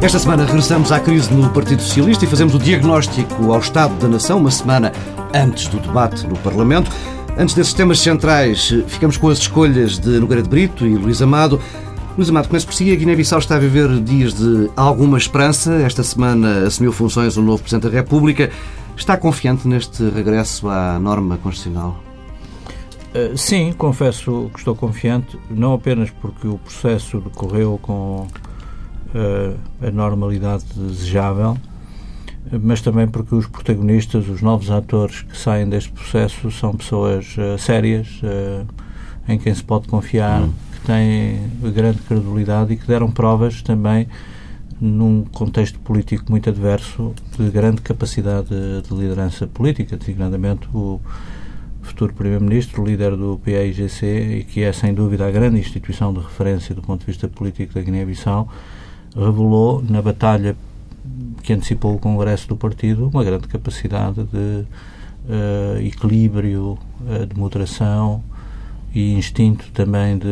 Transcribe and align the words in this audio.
Esta 0.00 0.20
semana 0.20 0.44
regressamos 0.44 0.92
à 0.92 1.00
crise 1.00 1.34
no 1.34 1.50
Partido 1.50 1.82
Socialista 1.82 2.24
e 2.24 2.28
fazemos 2.28 2.54
o 2.54 2.58
diagnóstico 2.58 3.52
ao 3.52 3.58
Estado 3.58 3.94
da 3.98 4.06
Nação, 4.06 4.38
uma 4.38 4.50
semana 4.50 4.92
antes 5.34 5.66
do 5.66 5.80
debate 5.80 6.24
no 6.24 6.38
Parlamento. 6.38 6.88
Antes 7.36 7.54
desses 7.54 7.72
temas 7.72 7.98
centrais, 7.98 8.72
ficamos 8.86 9.16
com 9.16 9.28
as 9.28 9.38
escolhas 9.38 9.98
de 9.98 10.20
Nogueira 10.20 10.42
de 10.42 10.48
Brito 10.48 10.86
e 10.86 10.94
Luís 10.94 11.20
Amado. 11.20 11.60
Luís 12.16 12.30
Amado, 12.30 12.46
começo 12.48 12.66
por 12.66 12.74
si. 12.74 12.92
A 12.92 12.94
Guiné-Bissau 12.94 13.40
está 13.40 13.56
a 13.56 13.58
viver 13.58 13.88
dias 14.00 14.34
de 14.34 14.70
alguma 14.76 15.18
esperança. 15.18 15.74
Esta 15.74 16.04
semana 16.04 16.66
assumiu 16.68 16.92
funções 16.92 17.36
o 17.36 17.42
novo 17.42 17.62
Presidente 17.62 17.90
da 17.90 17.96
República. 17.96 18.50
Está 18.98 19.16
confiante 19.16 19.66
neste 19.66 20.02
regresso 20.10 20.68
à 20.68 20.98
norma 20.98 21.38
constitucional? 21.38 22.02
Uh, 23.14 23.38
sim, 23.38 23.72
confesso 23.72 24.50
que 24.52 24.58
estou 24.58 24.74
confiante, 24.74 25.38
não 25.48 25.72
apenas 25.72 26.10
porque 26.10 26.46
o 26.46 26.58
processo 26.58 27.20
decorreu 27.20 27.78
com 27.80 28.26
a 29.80 29.90
normalidade 29.90 30.64
desejável, 30.76 31.56
mas 32.62 32.82
também 32.82 33.06
porque 33.06 33.34
os 33.34 33.46
protagonistas, 33.46 34.28
os 34.28 34.42
novos 34.42 34.70
atores 34.70 35.22
que 35.22 35.38
saem 35.38 35.68
deste 35.68 35.90
processo 35.90 36.50
são 36.50 36.74
pessoas 36.74 37.34
uh, 37.38 37.56
sérias, 37.56 38.20
uh, 38.22 38.66
em 39.26 39.38
quem 39.38 39.54
se 39.54 39.62
pode 39.62 39.88
confiar, 39.88 40.42
hum. 40.42 40.52
que 40.72 40.80
têm 40.86 41.50
grande 41.72 41.98
credibilidade 42.02 42.74
e 42.74 42.76
que 42.76 42.86
deram 42.86 43.10
provas 43.10 43.62
também 43.62 44.08
num 44.80 45.24
contexto 45.24 45.78
político 45.80 46.24
muito 46.30 46.48
adverso 46.48 47.14
de 47.36 47.50
grande 47.50 47.82
capacidade 47.82 48.48
de, 48.48 48.88
de 48.88 48.94
liderança 48.94 49.46
política, 49.46 49.96
designadamente 49.96 50.68
o 50.72 51.00
futuro 51.82 52.12
Primeiro-Ministro, 52.12 52.84
líder 52.84 53.16
do 53.16 53.40
PAIGC 53.44 54.04
e 54.04 54.44
que 54.44 54.62
é 54.62 54.72
sem 54.72 54.94
dúvida 54.94 55.26
a 55.26 55.30
grande 55.30 55.58
instituição 55.58 56.12
de 56.12 56.20
referência 56.20 56.74
do 56.74 56.82
ponto 56.82 57.00
de 57.00 57.06
vista 57.06 57.28
político 57.28 57.74
da 57.74 57.80
Guiné-Bissau, 57.80 58.48
revelou 59.16 59.82
na 59.82 60.00
batalha 60.00 60.54
que 61.42 61.52
antecipou 61.52 61.94
o 61.94 61.98
Congresso 61.98 62.48
do 62.48 62.56
Partido 62.56 63.08
uma 63.08 63.24
grande 63.24 63.48
capacidade 63.48 64.22
de 64.24 64.64
uh, 65.28 65.78
equilíbrio, 65.80 66.78
uh, 67.00 67.26
de 67.26 67.36
moderação 67.36 68.22
e 68.94 69.14
instinto 69.14 69.70
também 69.72 70.18
de 70.18 70.26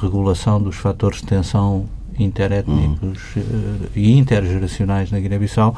regulação 0.00 0.60
dos 0.60 0.76
fatores 0.76 1.20
de 1.20 1.26
tensão 1.26 1.86
interétnicos 2.18 3.36
uh, 3.36 3.90
e 3.94 4.16
intergeracionais 4.16 5.10
na 5.10 5.18
Guiné-Bissau 5.20 5.76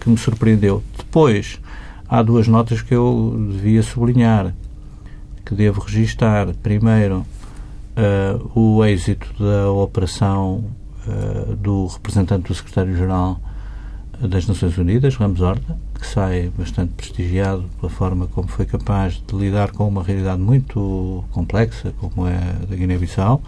que 0.00 0.08
me 0.10 0.18
surpreendeu. 0.18 0.82
Depois, 0.96 1.60
há 2.08 2.22
duas 2.22 2.46
notas 2.48 2.82
que 2.82 2.94
eu 2.94 3.48
devia 3.52 3.82
sublinhar, 3.82 4.54
que 5.44 5.54
devo 5.54 5.80
registar. 5.80 6.52
Primeiro, 6.62 7.24
o 8.54 8.84
êxito 8.84 9.26
da 9.38 9.70
operação 9.70 10.64
uh, 11.06 11.54
do 11.56 11.86
representante 11.86 12.48
do 12.48 12.54
secretário-geral 12.54 13.40
das 14.20 14.46
Nações 14.46 14.76
Unidas, 14.78 15.16
Ramos 15.16 15.40
Horta, 15.40 15.76
que 15.98 16.06
sai 16.06 16.50
bastante 16.56 16.92
prestigiado 16.94 17.64
pela 17.80 17.90
forma 17.90 18.26
como 18.28 18.48
foi 18.48 18.64
capaz 18.64 19.22
de 19.26 19.36
lidar 19.36 19.72
com 19.72 19.88
uma 19.88 20.02
realidade 20.02 20.40
muito 20.40 21.24
complexa, 21.32 21.92
como 21.98 22.26
é 22.26 22.36
a 22.36 22.66
da 22.66 22.76
Guiné-Bissau, 22.76 23.42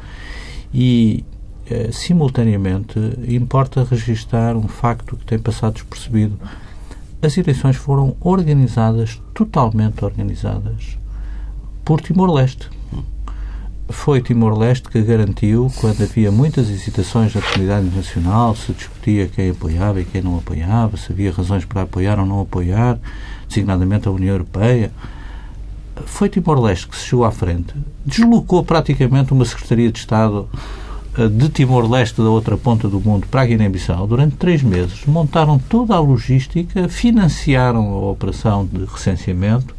e, 0.75 1.25
uh, 1.71 1.93
simultaneamente, 1.93 2.99
importa 3.29 3.85
registar 3.85 4.57
um 4.57 4.69
facto 4.69 5.17
que 5.17 5.25
tem 5.25 5.39
passado 5.39 5.75
despercebido. 5.75 6.39
As 7.23 7.37
eleições 7.37 7.77
foram 7.77 8.17
organizadas, 8.21 9.21
totalmente 9.35 10.05
organizadas, 10.05 10.99
por 11.85 12.01
Timor-Leste 12.01 12.69
foi 13.89 14.21
Timor-Leste 14.21 14.89
que 14.89 15.01
garantiu, 15.01 15.71
quando 15.77 16.03
havia 16.03 16.33
muitas 16.33 16.69
hesitações 16.69 17.35
na 17.35 17.41
comunidade 17.41 17.87
internacional, 17.87 18.57
se 18.57 18.73
discutia 18.73 19.29
quem 19.29 19.51
apoiava 19.51 20.01
e 20.01 20.05
quem 20.05 20.23
não 20.23 20.37
apoiava, 20.39 20.97
se 20.97 21.13
havia 21.13 21.31
razões 21.33 21.65
para 21.65 21.83
apoiar 21.83 22.19
ou 22.19 22.27
não 22.27 22.41
apoiar, 22.41 22.99
designadamente 23.49 24.09
a 24.09 24.11
União 24.11 24.35
Europeia, 24.35 24.91
foi 26.05 26.29
Timor-Leste 26.29 26.89
que 26.89 26.97
se 26.97 27.07
chegou 27.07 27.25
à 27.25 27.31
frente, 27.31 27.75
deslocou 28.05 28.65
praticamente 28.65 29.33
uma 29.33 29.45
Secretaria 29.45 29.91
de 29.91 29.99
Estado 29.99 30.49
eh, 30.53 30.59
de 31.29 31.49
Timor-Leste 31.49 32.21
da 32.21 32.29
outra 32.29 32.57
ponta 32.57 32.89
do 32.89 33.01
mundo 33.01 33.27
para 33.27 33.43
a 33.43 33.47
Guiné-Bissau 33.47 34.07
durante 34.07 34.37
três 34.37 34.63
meses, 34.63 35.07
montaram 35.07 35.59
toda 35.59 35.95
a 35.95 36.01
logística, 36.01 36.89
financiaram 36.89 37.89
a 37.89 38.11
operação 38.11 38.67
de 38.67 38.85
recenseamento 38.85 39.75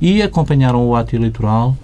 e 0.00 0.22
acompanharam 0.22 0.86
o 0.86 0.94
ato 0.94 1.16
eleitoral 1.16 1.76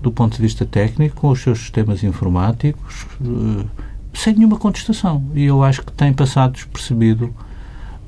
do 0.00 0.10
ponto 0.10 0.36
de 0.36 0.42
vista 0.42 0.64
técnico, 0.64 1.16
com 1.16 1.28
os 1.28 1.42
seus 1.42 1.58
sistemas 1.58 2.02
informáticos, 2.02 3.06
uh, 3.20 3.66
sem 4.14 4.34
nenhuma 4.34 4.58
contestação. 4.58 5.22
E 5.34 5.44
eu 5.44 5.62
acho 5.62 5.82
que 5.82 5.92
tem 5.92 6.12
passado 6.12 6.52
despercebido 6.52 7.34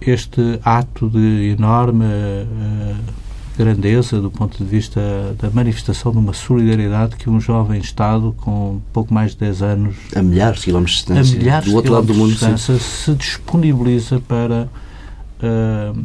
este 0.01 0.59
ato 0.65 1.11
de 1.11 1.55
enorme 1.57 2.07
uh, 2.07 3.22
grandeza 3.57 4.21
do 4.21 4.31
ponto 4.31 4.57
de 4.57 4.65
vista 4.65 5.01
da 5.39 5.51
manifestação 5.51 6.13
de 6.13 6.19
uma 6.19 6.33
solidariedade 6.33 7.17
que 7.17 7.29
um 7.29 7.41
jovem 7.41 7.81
Estado 7.81 8.35
com 8.39 8.81
pouco 8.93 9.13
mais 9.13 9.33
de 9.33 9.39
10 9.39 9.63
anos 9.63 9.97
a 10.15 10.23
milhares 10.23 10.61
de 10.61 10.67
quilómetros 10.67 10.97
de 10.97 11.05
distância, 11.05 11.39
milhares 11.39 11.69
do 11.71 11.77
outro 11.77 11.93
lado 11.93 12.07
do 12.07 12.15
mundo 12.15 12.35
se 12.59 13.15
disponibiliza 13.15 14.21
para 14.21 14.69
uh, 15.43 16.03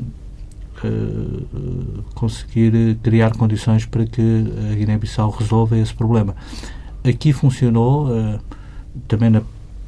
conseguir 2.14 2.98
criar 3.02 3.32
condições 3.36 3.86
para 3.86 4.06
que 4.06 4.22
a 4.72 4.76
Guiné-Bissau 4.76 5.30
resolva 5.32 5.78
esse 5.78 5.94
problema. 5.94 6.36
Aqui 7.04 7.34
funcionou, 7.34 8.08
uh, 8.08 8.40
também 9.08 9.30
na 9.30 9.42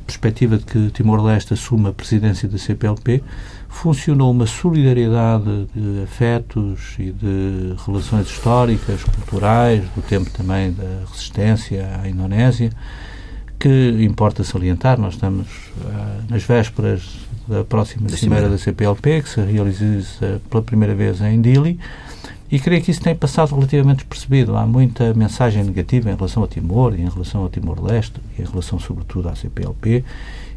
perspectiva 0.05 0.57
de 0.57 0.65
que 0.65 0.89
Timor-Leste 0.89 1.53
assuma 1.53 1.89
a 1.89 1.93
presidência 1.93 2.49
da 2.49 2.57
CPLP, 2.57 3.21
funcionou 3.69 4.31
uma 4.31 4.47
solidariedade 4.47 5.67
de 5.73 6.03
afetos 6.03 6.95
e 6.97 7.11
de 7.11 7.75
relações 7.85 8.27
históricas, 8.27 9.03
culturais, 9.03 9.83
do 9.95 10.01
tempo 10.01 10.29
também 10.31 10.73
da 10.73 11.05
resistência 11.07 12.01
à 12.01 12.09
Indonésia, 12.09 12.71
que 13.59 13.97
importa 14.01 14.43
salientar. 14.43 14.99
Nós 14.99 15.13
estamos 15.13 15.47
uh, 15.77 16.29
nas 16.29 16.43
vésperas 16.43 17.19
da 17.47 17.63
próxima 17.63 18.09
da 18.09 18.17
cimeira 18.17 18.49
da 18.49 18.57
CPLP, 18.57 19.21
que 19.21 19.29
se 19.29 19.41
realiza 19.41 20.41
pela 20.49 20.63
primeira 20.63 20.95
vez 20.95 21.21
em 21.21 21.39
Dili, 21.39 21.79
e 22.51 22.59
creio 22.59 22.81
que 22.81 22.89
isso 22.89 23.01
tem 23.01 23.15
passado 23.15 23.53
relativamente 23.53 23.97
despercebido. 23.97 24.57
Há 24.57 24.65
muita 24.65 25.13
mensagem 25.13 25.63
negativa 25.63 26.09
em 26.11 26.15
relação 26.15 26.43
a 26.43 26.47
Timor, 26.47 26.95
e 26.95 27.01
em 27.01 27.09
relação 27.09 27.45
a 27.45 27.49
Timor-Leste, 27.49 28.19
e 28.37 28.41
em 28.41 28.45
relação, 28.45 28.79
sobretudo, 28.79 29.29
à 29.29 29.35
CPLP, 29.35 30.03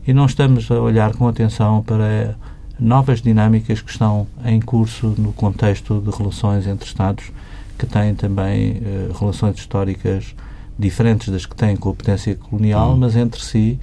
e 0.06 0.12
não 0.14 0.24
estamos 0.24 0.70
a 0.70 0.80
olhar 0.80 1.14
com 1.14 1.28
atenção 1.28 1.82
para 1.82 2.36
novas 2.78 3.22
dinâmicas 3.22 3.80
que 3.80 3.90
estão 3.90 4.26
em 4.44 4.60
curso 4.60 5.14
no 5.18 5.32
contexto 5.32 6.00
de 6.00 6.10
relações 6.16 6.66
entre 6.66 6.86
Estados 6.86 7.30
que 7.78 7.86
têm 7.86 8.14
também 8.14 8.80
eh, 8.84 9.10
relações 9.18 9.56
históricas 9.56 10.34
diferentes 10.78 11.28
das 11.28 11.46
que 11.46 11.54
têm 11.56 11.76
com 11.76 11.90
a 11.90 11.94
potência 11.94 12.34
colonial, 12.36 12.94
hum. 12.94 12.98
mas 12.98 13.16
entre 13.16 13.42
si 13.42 13.78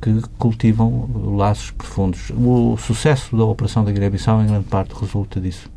que 0.00 0.22
cultivam 0.38 1.08
laços 1.36 1.70
profundos. 1.70 2.30
O 2.36 2.76
sucesso 2.76 3.36
da 3.36 3.44
operação 3.44 3.84
da 3.84 3.90
Guiné-Bissau, 3.90 4.42
em 4.42 4.46
grande 4.46 4.66
parte, 4.66 4.92
resulta 4.94 5.40
disso. 5.40 5.70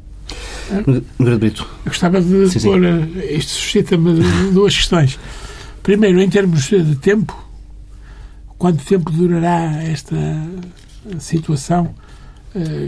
Eu 1.85 1.91
gostava 1.91 2.21
de 2.21 2.49
sim, 2.49 2.59
pôr. 2.61 2.81
Sim. 2.81 3.19
Eh, 3.19 3.35
isto 3.35 3.51
suscita-me 3.51 4.51
duas 4.51 4.75
questões. 4.75 5.19
Primeiro, 5.81 6.19
em 6.19 6.29
termos 6.29 6.63
de 6.67 6.95
tempo, 6.95 7.37
quanto 8.57 8.83
tempo 8.83 9.11
durará 9.11 9.81
esta 9.83 10.15
situação 11.19 11.93
eh, 11.97 12.04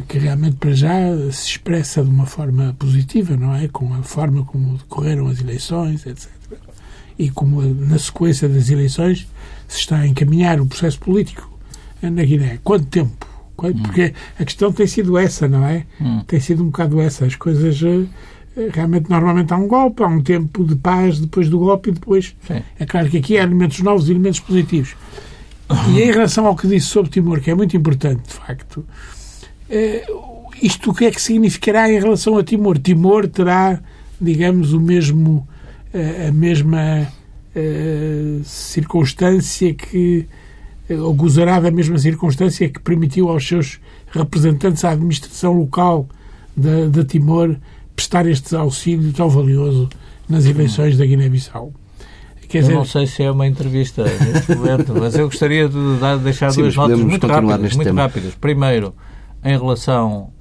que 0.07 0.17
realmente 0.17 0.55
para 0.55 0.73
já 0.73 0.97
se 1.31 1.49
expressa 1.49 2.03
de 2.03 2.09
uma 2.09 2.25
forma 2.25 2.75
positiva, 2.79 3.35
não 3.35 3.53
é? 3.55 3.67
Com 3.67 3.93
a 3.93 4.03
forma 4.03 4.43
como 4.45 4.77
decorreram 4.77 5.27
as 5.27 5.41
eleições, 5.41 6.05
etc. 6.05 6.29
E 7.19 7.29
como 7.29 7.61
na 7.61 7.97
sequência 7.97 8.47
das 8.47 8.69
eleições 8.69 9.27
se 9.67 9.79
está 9.79 9.97
a 9.97 10.07
encaminhar 10.07 10.61
o 10.61 10.65
processo 10.65 10.99
político 10.99 11.51
na 12.01 12.23
Guiné. 12.23 12.59
Quanto 12.63 12.85
tempo? 12.85 13.27
Porque 13.55 14.13
a 14.39 14.45
questão 14.45 14.71
tem 14.71 14.85
sido 14.85 15.17
essa, 15.17 15.47
não 15.47 15.65
é? 15.65 15.85
Hum. 15.99 16.21
Tem 16.27 16.39
sido 16.39 16.63
um 16.63 16.67
bocado 16.67 17.01
essa. 17.01 17.25
As 17.25 17.35
coisas 17.35 17.81
eh, 17.83 18.69
realmente 18.71 19.09
normalmente 19.09 19.51
há 19.51 19.57
um 19.57 19.67
golpe, 19.67 20.03
há 20.03 20.07
um 20.07 20.21
tempo 20.21 20.63
de 20.63 20.75
paz 20.75 21.19
depois 21.19 21.49
do 21.49 21.57
golpe 21.57 21.89
e 21.89 21.93
depois. 21.93 22.35
Sim. 22.47 22.61
É 22.79 22.85
claro 22.85 23.09
que 23.09 23.17
aqui 23.17 23.37
há 23.37 23.43
elementos 23.43 23.79
novos 23.79 24.07
e 24.07 24.11
elementos 24.11 24.39
positivos. 24.39 24.95
E 25.89 26.01
em 26.01 26.11
relação 26.11 26.45
ao 26.45 26.55
que 26.55 26.67
disse 26.67 26.87
sobre 26.87 27.11
Timor, 27.11 27.41
que 27.41 27.51
é 27.51 27.55
muito 27.55 27.75
importante, 27.75 28.21
de 28.27 28.33
facto, 28.33 28.85
eh, 28.85 29.16
isto 30.61 30.91
o 30.91 30.93
que 30.93 31.05
é 31.05 31.11
que 31.11 31.21
significará 31.21 31.91
em 31.91 31.99
relação 31.99 32.37
a 32.37 32.43
Timor? 32.43 32.77
Timor 32.77 33.27
terá, 33.27 33.79
digamos, 34.19 34.73
o 34.73 34.79
mesmo, 34.79 35.47
eh, 35.93 36.27
a 36.29 36.31
mesma 36.31 37.07
eh, 37.55 38.39
circunstância 38.43 39.73
que 39.73 40.27
eh, 40.89 40.95
ou 40.95 41.13
gozará 41.13 41.59
da 41.59 41.71
mesma 41.71 41.97
circunstância 41.97 42.69
que 42.69 42.79
permitiu 42.79 43.29
aos 43.29 43.47
seus 43.47 43.79
representantes 44.11 44.83
à 44.83 44.91
administração 44.91 45.53
local 45.53 46.07
de, 46.55 46.89
de 46.89 47.03
Timor 47.03 47.55
prestar 47.95 48.25
este 48.27 48.55
auxílio 48.55 49.11
tão 49.13 49.29
valioso 49.29 49.89
nas 50.29 50.45
eleições 50.45 50.97
da 50.97 51.05
Guiné-Bissau. 51.05 51.73
Quer 52.47 52.61
dizer... 52.61 52.73
Eu 52.73 52.77
não 52.77 52.85
sei 52.85 53.05
se 53.05 53.23
é 53.23 53.29
uma 53.29 53.45
entrevista 53.45 54.03
neste 54.03 54.55
momento, 54.55 54.93
mas 54.97 55.15
eu 55.15 55.25
gostaria 55.25 55.67
de 55.67 55.99
dar, 55.99 56.17
deixar 56.17 56.51
Sim, 56.51 56.61
duas 56.61 56.75
notas 56.75 56.99
muito 56.99 57.27
rápidas. 57.27 57.75
Muito 57.75 57.93
rápidas. 57.93 58.35
Primeiro, 58.35 58.93
em 59.47 59.57
relação 59.57 60.33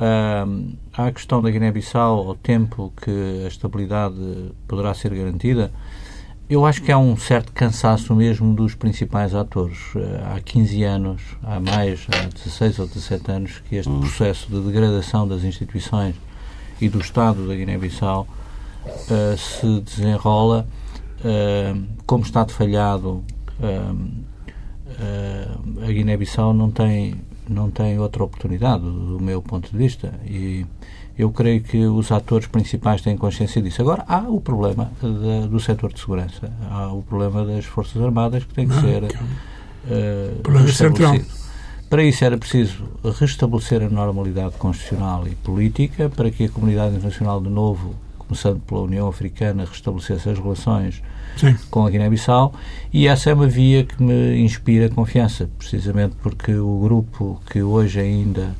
uh, 0.00 0.76
à 0.94 1.12
questão 1.12 1.42
da 1.42 1.50
Guiné-Bissau, 1.50 2.28
ao 2.28 2.34
tempo 2.34 2.90
que 2.96 3.44
a 3.44 3.48
estabilidade 3.48 4.16
poderá 4.66 4.94
ser 4.94 5.14
garantida, 5.14 5.70
eu 6.48 6.64
acho 6.64 6.82
que 6.82 6.90
há 6.90 6.96
um 6.96 7.14
certo 7.14 7.52
cansaço 7.52 8.14
mesmo 8.14 8.54
dos 8.54 8.74
principais 8.74 9.34
atores. 9.34 9.78
Eh, 9.94 10.22
há 10.34 10.40
15 10.40 10.82
anos, 10.82 11.22
há 11.42 11.60
mais, 11.60 12.06
há 12.10 12.26
16 12.26 12.78
ou 12.78 12.86
17 12.86 13.30
anos, 13.30 13.62
que 13.68 13.76
este 13.76 13.90
hum. 13.90 14.00
processo 14.00 14.48
de 14.48 14.58
degradação 14.62 15.28
das 15.28 15.44
instituições 15.44 16.16
e 16.80 16.88
do 16.88 17.00
Estado 17.00 17.46
da 17.46 17.54
Guiné-Bissau 17.54 18.26
uh, 18.86 19.36
se 19.36 19.80
desenrola 19.82 20.66
uh, 21.20 21.86
como 22.06 22.24
Estado 22.24 22.50
falhado. 22.50 23.22
Uh, 23.60 24.28
a 25.86 25.92
Guiné-Bissau 25.92 26.54
não 26.54 26.70
tem, 26.70 27.20
não 27.52 27.70
tem 27.70 27.98
outra 27.98 28.24
oportunidade, 28.24 28.82
do 28.82 29.18
meu 29.20 29.40
ponto 29.42 29.70
de 29.70 29.76
vista. 29.76 30.12
E 30.24 30.66
eu 31.18 31.30
creio 31.30 31.62
que 31.62 31.84
os 31.84 32.12
atores 32.12 32.46
principais 32.46 33.02
têm 33.02 33.16
consciência 33.16 33.60
disso. 33.60 33.82
Agora, 33.82 34.04
há 34.06 34.20
o 34.20 34.40
problema 34.40 34.90
de, 35.00 35.48
do 35.48 35.58
setor 35.58 35.92
de 35.92 36.00
segurança, 36.00 36.52
há 36.70 36.92
o 36.92 37.02
problema 37.02 37.44
das 37.44 37.64
Forças 37.64 38.00
Armadas 38.00 38.44
que 38.44 38.54
tem 38.54 38.68
que 38.68 38.80
ser 38.80 39.04
uh, 39.04 40.58
restabelecido. 40.64 41.48
Para 41.90 42.04
isso 42.04 42.22
era 42.22 42.36
preciso 42.36 42.84
restabelecer 43.18 43.82
a 43.82 43.88
normalidade 43.88 44.56
constitucional 44.58 45.26
e 45.26 45.34
política, 45.34 46.10
para 46.10 46.30
que 46.30 46.44
a 46.44 46.48
comunidade 46.50 46.90
internacional, 46.90 47.40
de 47.40 47.48
novo, 47.48 47.94
começando 48.28 48.60
pela 48.60 48.82
União 48.82 49.08
Africana, 49.08 49.64
restabelecesse 49.64 50.28
as 50.28 50.38
relações 50.38 51.02
Sim. 51.36 51.56
com 51.70 51.86
a 51.86 51.90
Guiné-Bissau, 51.90 52.52
e 52.92 53.08
essa 53.08 53.30
é 53.30 53.34
uma 53.34 53.46
via 53.46 53.84
que 53.84 54.02
me 54.02 54.38
inspira 54.38 54.90
confiança, 54.90 55.48
precisamente 55.58 56.14
porque 56.22 56.54
o 56.54 56.78
grupo 56.80 57.40
que 57.50 57.62
hoje 57.62 58.00
ainda 58.00 58.54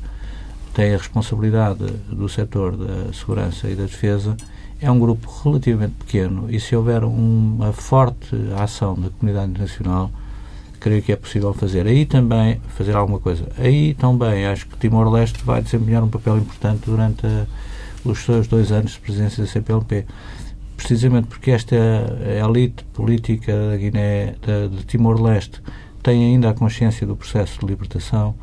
tem 0.73 0.93
a 0.93 0.97
responsabilidade 0.97 1.85
do 2.09 2.27
setor 2.27 2.75
da 2.75 3.13
segurança 3.13 3.69
e 3.69 3.75
da 3.75 3.83
defesa 3.83 4.35
é 4.81 4.89
um 4.89 4.99
grupo 4.99 5.29
relativamente 5.43 5.93
pequeno 5.93 6.49
e 6.49 6.59
se 6.59 6.75
houver 6.75 7.03
uma 7.03 7.73
forte 7.73 8.35
ação 8.57 8.95
da 8.95 9.09
comunidade 9.09 9.51
internacional, 9.51 10.09
creio 10.79 11.01
que 11.01 11.11
é 11.11 11.15
possível 11.15 11.53
fazer. 11.53 11.85
Aí 11.85 12.05
também, 12.05 12.61
fazer 12.77 12.95
alguma 12.95 13.19
coisa. 13.19 13.45
Aí 13.57 13.93
também 13.93 14.45
acho 14.45 14.67
que 14.67 14.77
Timor-Leste 14.77 15.43
vai 15.43 15.61
desempenhar 15.61 16.03
um 16.03 16.07
papel 16.07 16.37
importante 16.37 16.83
durante 16.85 17.25
a, 17.25 17.45
os 18.03 18.19
seus 18.19 18.47
dois 18.47 18.71
anos 18.71 18.91
de 18.93 18.99
presidência 18.99 19.43
da 19.43 19.49
CPLP. 19.49 20.05
Precisamente 20.77 21.27
porque 21.27 21.51
esta 21.51 21.75
elite 22.45 22.83
política 22.93 23.51
da 23.69 23.75
Guiné, 23.75 24.35
de 24.71 24.85
Timor-Leste, 24.85 25.61
tem 26.01 26.23
ainda 26.23 26.49
a 26.49 26.53
consciência 26.53 27.05
do 27.05 27.15
processo 27.15 27.59
de 27.59 27.65
libertação, 27.65 28.33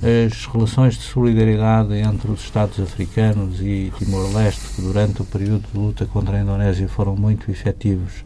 as 0.00 0.46
relações 0.46 0.94
de 0.94 1.02
solidariedade 1.02 1.94
entre 1.94 2.30
os 2.30 2.40
Estados 2.40 2.78
africanos 2.78 3.60
e 3.60 3.90
Timor-Leste, 3.98 4.76
que 4.76 4.82
durante 4.82 5.22
o 5.22 5.24
período 5.24 5.64
de 5.72 5.78
luta 5.78 6.06
contra 6.06 6.36
a 6.36 6.40
Indonésia 6.40 6.86
foram 6.88 7.16
muito 7.16 7.50
efetivos, 7.50 8.24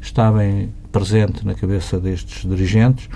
está 0.00 0.30
bem 0.30 0.72
presente 0.90 1.44
na 1.44 1.54
cabeça 1.54 1.98
destes 1.98 2.48
dirigentes. 2.48 3.08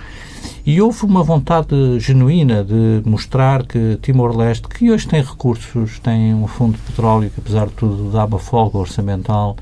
E 0.65 0.81
houve 0.81 1.05
uma 1.05 1.23
vontade 1.23 1.99
genuína 1.99 2.63
de 2.63 3.01
mostrar 3.05 3.65
que 3.65 3.97
Timor-Leste, 4.01 4.67
que 4.67 4.91
hoje 4.91 5.07
tem 5.07 5.21
recursos, 5.21 5.97
tem 5.99 6.33
um 6.33 6.45
fundo 6.45 6.77
de 6.77 6.83
petróleo 6.83 7.29
que, 7.29 7.39
apesar 7.39 7.67
de 7.67 7.73
tudo, 7.73 8.11
dá 8.11 8.25
uma 8.25 8.37
folga 8.37 8.77
orçamental 8.77 9.55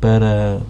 para 0.00 0.60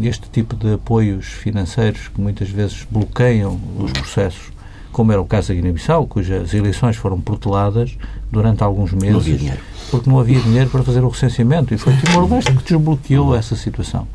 este 0.00 0.28
tipo 0.30 0.56
de 0.56 0.74
apoios 0.74 1.26
financeiros 1.26 2.08
que 2.08 2.20
muitas 2.20 2.48
vezes 2.48 2.86
bloqueiam 2.90 3.60
os 3.78 3.92
processos 3.92 4.57
como 4.98 5.12
era 5.12 5.20
o 5.20 5.24
caso 5.24 5.48
da 5.48 5.54
Guiné-Bissau, 5.54 6.08
cujas 6.08 6.52
eleições 6.52 6.96
foram 6.96 7.20
proteladas 7.20 7.96
durante 8.32 8.64
alguns 8.64 8.92
meses. 8.92 9.12
Não 9.12 9.20
havia 9.20 9.36
dinheiro. 9.36 9.60
Porque 9.92 10.10
não 10.10 10.18
havia 10.18 10.40
dinheiro 10.40 10.68
para 10.70 10.82
fazer 10.82 11.04
o 11.04 11.08
recenseamento. 11.08 11.72
E 11.72 11.78
foi 11.78 11.94
Timor-Leste 11.98 12.52
que 12.52 12.64
desbloqueou 12.64 13.32
essa 13.32 13.54
situação. 13.54 14.08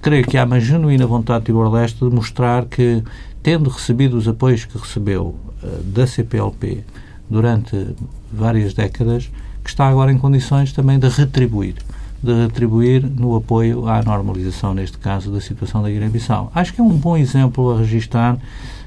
Creio 0.00 0.24
que 0.24 0.38
há 0.38 0.44
uma 0.44 0.60
genuína 0.60 1.08
vontade 1.08 1.40
de 1.40 1.46
Timor-Leste 1.46 2.08
de 2.08 2.14
mostrar 2.14 2.66
que, 2.66 3.02
tendo 3.42 3.68
recebido 3.68 4.16
os 4.16 4.28
apoios 4.28 4.64
que 4.64 4.78
recebeu 4.78 5.34
uh, 5.60 5.82
da 5.82 6.06
CPLP 6.06 6.84
durante 7.28 7.88
várias 8.32 8.74
décadas, 8.74 9.28
que 9.64 9.70
está 9.70 9.88
agora 9.88 10.12
em 10.12 10.18
condições 10.18 10.72
também 10.72 11.00
de 11.00 11.08
retribuir 11.08 11.74
de 12.22 12.32
retribuir 12.42 13.04
no 13.04 13.34
apoio 13.34 13.88
à 13.88 14.00
normalização, 14.00 14.72
neste 14.72 14.96
caso, 14.96 15.32
da 15.32 15.40
situação 15.40 15.82
da 15.82 15.90
Guiné-Bissau. 15.90 16.52
Acho 16.54 16.72
que 16.72 16.80
é 16.80 16.84
um 16.84 16.96
bom 16.96 17.16
exemplo 17.16 17.72
a 17.72 17.78
registrar 17.80 18.38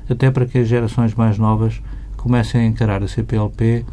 até 0.09 0.31
para 0.31 0.45
que 0.45 0.57
as 0.59 0.67
gerações 0.67 1.13
mais 1.13 1.37
novas 1.37 1.81
comecem 2.17 2.61
a 2.61 2.65
encarar 2.65 3.03
a 3.03 3.07
CPLP 3.07 3.85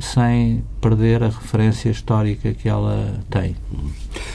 sem 0.00 0.64
perder 0.80 1.22
a 1.22 1.26
referência 1.26 1.90
histórica 1.90 2.52
que 2.52 2.68
ela 2.68 3.20
tem. 3.30 3.56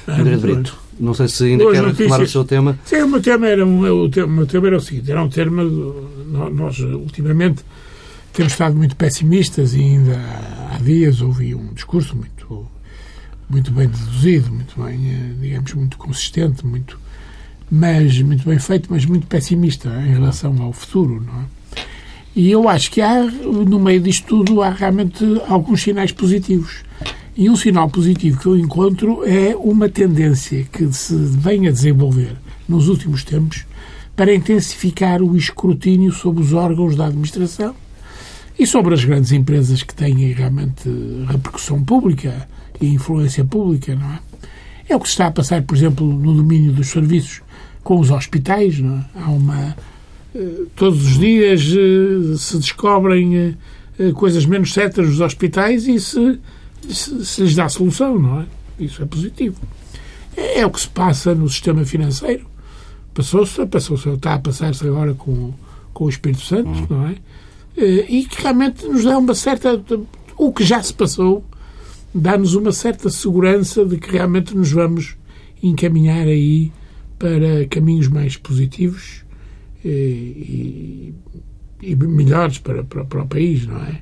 Ah, 0.08 0.20
André 0.20 0.38
Brito, 0.38 0.78
não 1.00 1.14
sei 1.14 1.28
se 1.28 1.44
ainda 1.46 1.72
quer 1.72 1.84
retomar 1.84 2.22
o 2.22 2.28
seu 2.28 2.46
tema. 2.46 2.78
Sim, 2.86 3.02
o 3.04 3.08
meu 3.08 3.22
tema 3.22 3.48
era, 3.48 3.66
o, 3.66 4.10
tema, 4.10 4.42
o 4.44 4.46
tema 4.46 4.68
era 4.68 4.78
o 4.78 4.82
seguinte, 4.82 5.12
era 5.12 5.22
um 5.22 5.30
tema, 5.30 5.64
nós 5.64 6.80
ultimamente 6.80 7.64
temos 8.34 8.54
estado 8.54 8.76
muito 8.76 8.96
pessimistas 8.96 9.74
e 9.74 9.82
ainda 9.82 10.20
há 10.72 10.78
dias 10.78 11.22
ouvi 11.22 11.56
um 11.56 11.74
discurso 11.74 12.16
muito, 12.16 12.68
muito 13.50 13.72
bem 13.72 13.88
deduzido, 13.88 14.52
muito 14.52 14.80
bem, 14.80 15.12
eh, 15.12 15.34
digamos, 15.42 15.74
muito 15.74 15.98
consistente, 15.98 16.66
muito 16.66 17.00
mas 17.70 18.22
muito 18.22 18.48
bem 18.48 18.60
feito, 18.60 18.88
mas 18.90 19.06
muito 19.06 19.28
pessimista 19.28 19.90
em 19.90 20.14
relação 20.14 20.62
ao 20.62 20.72
futuro, 20.72 21.24
não 21.26 21.42
é? 21.42 21.58
E 22.36 22.52
eu 22.52 22.70
acho 22.70 22.92
que 22.92 23.02
há, 23.02 23.24
no 23.24 23.80
meio 23.80 24.00
disto 24.00 24.28
tudo, 24.28 24.62
há 24.62 24.70
realmente 24.70 25.24
alguns 25.48 25.82
sinais 25.82 26.12
positivos. 26.12 26.84
E 27.36 27.50
um 27.50 27.56
sinal 27.56 27.90
positivo 27.90 28.40
que 28.40 28.46
eu 28.46 28.56
encontro 28.56 29.24
é 29.26 29.56
uma 29.56 29.90
tendência 29.90 30.64
que 30.72 30.92
se 30.94 31.16
vem 31.16 31.68
a 31.68 31.72
desenvolver 31.72 32.36
nos 32.68 32.90
últimos 32.90 33.24
tempos 33.24 33.66
para 34.16 34.34
intensificar 34.34 35.22
o 35.22 35.36
escrutínio 35.36 36.12
sobre 36.12 36.44
os 36.44 36.54
órgãos 36.54 36.96
da 36.96 37.08
administração 37.08 37.76
e 38.58 38.66
sobre 38.66 38.94
as 38.94 39.04
grandes 39.04 39.32
empresas 39.32 39.82
que 39.82 39.94
têm 39.94 40.32
realmente 40.32 40.90
repercussão 41.28 41.84
pública 41.84 42.48
e 42.80 42.88
influência 42.88 43.44
pública, 43.44 43.96
não 43.96 44.14
é? 44.14 44.20
É 44.90 44.96
o 44.96 45.00
que 45.00 45.08
se 45.08 45.14
está 45.14 45.28
a 45.28 45.32
passar, 45.32 45.62
por 45.64 45.76
exemplo, 45.76 46.08
no 46.08 46.34
domínio 46.34 46.72
dos 46.72 46.88
serviços 46.88 47.42
com 47.84 48.00
os 48.00 48.10
hospitais. 48.12 48.80
Não 48.80 48.98
é? 48.98 49.06
Há 49.16 49.30
uma. 49.30 49.76
Eh, 50.34 50.66
todos 50.76 51.06
os 51.06 51.20
dias 51.20 51.62
eh, 51.62 52.38
se 52.38 52.58
descobrem 52.58 53.58
eh, 54.00 54.12
coisas 54.14 54.46
menos 54.46 54.74
certas 54.74 55.08
nos 55.08 55.20
hospitais 55.20 55.88
e 55.88 56.00
se, 56.00 56.40
se, 56.90 57.26
se 57.26 57.42
lhes 57.42 57.56
dá 57.56 57.68
solução, 57.68 58.18
não 58.18 58.42
é? 58.42 58.46
Isso 58.80 59.02
é 59.02 59.06
positivo. 59.06 59.60
É, 60.36 60.60
é 60.60 60.66
o 60.66 60.70
que 60.70 60.80
se 60.80 60.88
passa 60.88 61.36
no 61.36 61.50
sistema 61.50 61.84
financeiro. 61.84 62.46
Passou-se, 63.14 63.66
passou-se, 63.66 64.08
está 64.10 64.36
a 64.36 64.40
passar-se 64.40 64.88
agora 64.88 65.14
com, 65.14 65.54
com 65.94 66.06
o 66.06 66.10
Espírito 66.10 66.42
Santo, 66.42 66.70
hum. 66.70 66.88
não 66.90 67.08
é? 67.08 67.16
E 67.78 68.26
que 68.26 68.42
realmente 68.42 68.86
nos 68.88 69.04
dá 69.04 69.18
uma 69.18 69.36
certa. 69.36 69.82
O 70.36 70.52
que 70.52 70.64
já 70.64 70.82
se 70.82 70.94
passou 70.94 71.44
dá-nos 72.14 72.56
uma 72.56 72.72
certa 72.72 73.10
segurança 73.10 73.86
de 73.86 73.98
que 73.98 74.12
realmente 74.12 74.56
nos 74.56 74.72
vamos 74.72 75.16
encaminhar 75.62 76.28
aí 76.28 76.72
para 77.18 77.66
caminhos 77.70 78.08
mais 78.08 78.38
positivos 78.38 79.24
e, 79.84 81.14
e, 81.82 81.92
e 81.92 81.96
melhores 81.96 82.60
para, 82.60 82.84
para, 82.84 83.06
para, 83.06 83.24
o 83.24 83.28
país, 83.28 83.66
não 83.66 83.78
é? 83.78 84.02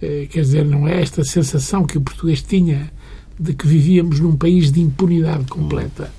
Eh, 0.00 0.26
quer 0.30 0.42
dizer, 0.42 0.64
não 0.64 0.86
é 0.86 1.00
esta 1.00 1.24
sensação 1.24 1.84
que 1.84 1.98
o 1.98 2.00
português 2.00 2.42
tinha 2.42 2.90
de 3.38 3.52
que 3.54 3.66
vivíamos 3.66 4.20
num 4.20 4.36
país 4.36 4.72
de 4.72 4.80
impunidade 4.80 5.44
completa. 5.46 6.12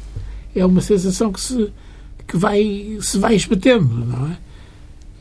É 0.56 0.66
uma 0.66 0.82
sensação 0.82 1.32
que 1.32 1.42
se, 1.42 1.72
que 2.28 2.38
vai, 2.38 2.98
se 3.02 3.18
vai 3.18 3.36
esbatendo, 3.36 4.06
não 4.06 4.28
é? 4.28 4.38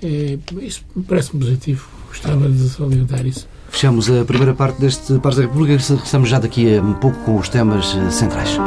é 0.02 0.38
isso 0.62 0.84
parece-me 1.06 1.40
positivo. 1.40 1.88
Gostava 2.08 2.48
de 2.48 2.68
salientar 2.68 3.26
isso. 3.26 3.48
Fechamos 3.68 4.10
a 4.10 4.24
primeira 4.24 4.54
parte 4.54 4.80
deste 4.80 5.18
Pares 5.18 5.36
da 5.36 5.42
República. 5.42 5.74
Estamos 5.74 6.28
já 6.28 6.38
daqui 6.38 6.76
a 6.76 6.82
um 6.82 6.94
pouco 6.94 7.18
com 7.24 7.36
os 7.36 7.48
temas 7.48 7.96
eh, 7.96 8.10
centrais. 8.10 8.58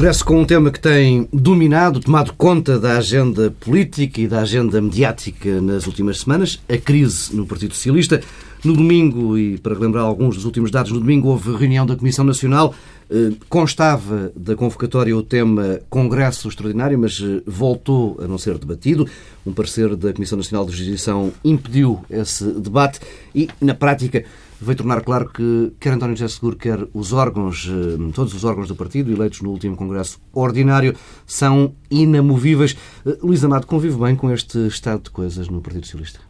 Regresso 0.00 0.24
com 0.24 0.40
um 0.40 0.46
tema 0.46 0.70
que 0.70 0.80
tem 0.80 1.28
dominado, 1.30 2.00
tomado 2.00 2.32
conta 2.32 2.78
da 2.78 2.96
agenda 2.96 3.54
política 3.60 4.18
e 4.18 4.26
da 4.26 4.40
agenda 4.40 4.80
mediática 4.80 5.60
nas 5.60 5.86
últimas 5.86 6.20
semanas, 6.20 6.58
a 6.70 6.78
crise 6.78 7.36
no 7.36 7.44
Partido 7.44 7.74
Socialista. 7.74 8.22
No 8.64 8.72
domingo, 8.72 9.36
e 9.36 9.58
para 9.58 9.74
relembrar 9.74 10.06
alguns 10.06 10.36
dos 10.36 10.46
últimos 10.46 10.70
dados, 10.70 10.90
no 10.90 11.00
domingo 11.00 11.28
houve 11.28 11.54
reunião 11.54 11.84
da 11.84 11.94
Comissão 11.96 12.24
Nacional. 12.24 12.74
Eh, 13.10 13.32
constava 13.50 14.32
da 14.34 14.56
convocatória 14.56 15.14
o 15.14 15.22
tema 15.22 15.80
Congresso 15.90 16.48
Extraordinário, 16.48 16.98
mas 16.98 17.20
eh, 17.22 17.42
voltou 17.46 18.18
a 18.24 18.26
não 18.26 18.38
ser 18.38 18.56
debatido. 18.56 19.06
Um 19.46 19.52
parecer 19.52 19.94
da 19.96 20.14
Comissão 20.14 20.38
Nacional 20.38 20.64
de 20.64 20.74
Justiça 20.74 21.12
impediu 21.44 22.00
esse 22.08 22.44
debate 22.44 23.00
e, 23.34 23.50
na 23.60 23.74
prática, 23.74 24.24
veio 24.60 24.76
tornar 24.76 25.02
claro 25.02 25.28
que 25.28 25.72
quer 25.80 25.94
António 25.94 26.16
José 26.16 26.28
Seguro, 26.28 26.56
quer 26.56 26.86
os 26.92 27.12
órgãos, 27.12 27.68
eh, 27.68 28.12
todos 28.12 28.34
os 28.34 28.44
órgãos 28.44 28.68
do 28.68 28.76
partido, 28.76 29.10
eleitos 29.10 29.40
no 29.40 29.50
último 29.50 29.76
Congresso 29.76 30.20
Ordinário, 30.32 30.94
são 31.26 31.74
inamovíveis. 31.90 32.76
Eh, 33.06 33.18
Luís 33.22 33.42
Amado, 33.42 33.66
convive 33.66 33.96
bem 33.96 34.14
com 34.14 34.30
este 34.30 34.66
estado 34.66 35.04
de 35.04 35.10
coisas 35.10 35.48
no 35.48 35.60
Partido 35.60 35.86
Socialista? 35.86 36.20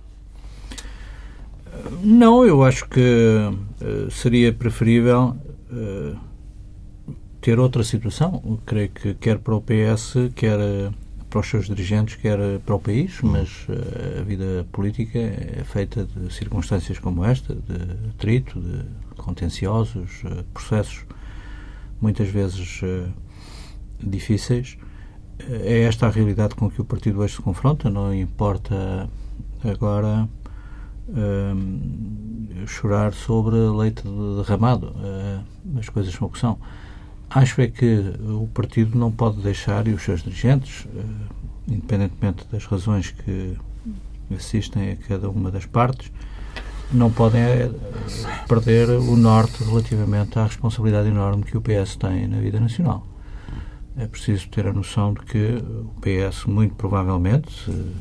Não, 2.03 2.45
eu 2.45 2.63
acho 2.63 2.89
que 2.89 3.01
uh, 3.01 4.11
seria 4.11 4.53
preferível 4.53 5.37
ter 7.41 7.59
outra 7.59 7.83
situação. 7.83 8.43
Eu 8.45 8.59
creio 8.67 8.91
que 8.91 9.15
quer 9.15 9.39
para 9.39 9.55
o 9.55 9.63
PS, 9.63 10.31
quer 10.35 10.59
para 11.31 11.41
os 11.41 11.49
seus 11.49 11.67
dirigentes, 11.67 12.17
quer 12.17 12.39
para 12.67 12.75
o 12.75 12.81
país, 12.81 13.21
mas 13.23 13.67
uh, 13.69 14.21
a 14.21 14.23
vida 14.23 14.67
política 14.73 15.19
é 15.19 15.63
feita 15.65 16.05
de 16.05 16.33
circunstâncias 16.35 16.99
como 16.99 17.25
esta, 17.25 17.55
de 17.55 18.09
atrito, 18.11 18.61
de 18.61 18.85
contenciosos, 19.17 20.23
processos 20.53 21.07
muitas 22.01 22.29
vezes 22.29 22.81
difíceis. 24.03 24.77
É 25.49 25.83
esta 25.83 26.07
a 26.07 26.11
realidade 26.11 26.55
com 26.55 26.71
que 26.71 26.81
o 26.81 26.85
partido 26.85 27.21
hoje 27.21 27.37
se 27.37 27.43
confronta, 27.43 27.89
não 27.89 28.15
importa 28.15 29.09
agora 29.63 30.29
uh, 31.09 32.67
chorar 32.67 33.13
sobre 33.13 33.57
leite 33.57 34.03
derramado. 34.37 34.95
As 35.79 35.89
coisas 35.89 36.13
são 36.13 36.27
o 36.27 36.31
que 36.31 36.39
são. 36.39 36.59
Acho 37.31 37.61
é 37.61 37.69
que 37.69 38.13
o 38.21 38.49
partido 38.53 38.99
não 38.99 39.13
pode 39.13 39.41
deixar, 39.41 39.87
e 39.87 39.93
os 39.93 40.03
seus 40.03 40.23
dirigentes, 40.23 40.85
uh, 40.87 41.69
independentemente 41.69 42.45
das 42.51 42.67
razões 42.67 43.13
que 43.13 43.57
assistem 44.35 44.93
a 44.93 44.97
cada 44.97 45.31
uma 45.31 45.51
das 45.51 45.65
partes, 45.65 46.11
não 46.93 47.11
podem 47.11 47.41
eh, 47.41 47.71
perder 48.49 48.89
o 48.91 49.17
norte 49.17 49.63
relativamente 49.63 50.39
à 50.39 50.45
responsabilidade 50.45 51.09
enorme 51.09 51.45
que 51.45 51.57
o 51.57 51.61
PS 51.61 51.97
tem 51.97 52.27
na 52.27 52.39
vida 52.41 52.59
nacional. 52.59 53.07
É 53.97 54.07
preciso 54.07 54.49
ter 54.49 54.67
a 54.67 54.73
noção 54.73 55.15
de 55.15 55.21
que 55.21 55.63
o 55.63 55.93
PS, 56.01 56.47
muito 56.47 56.75
provavelmente, 56.75 57.53
se 57.53 57.93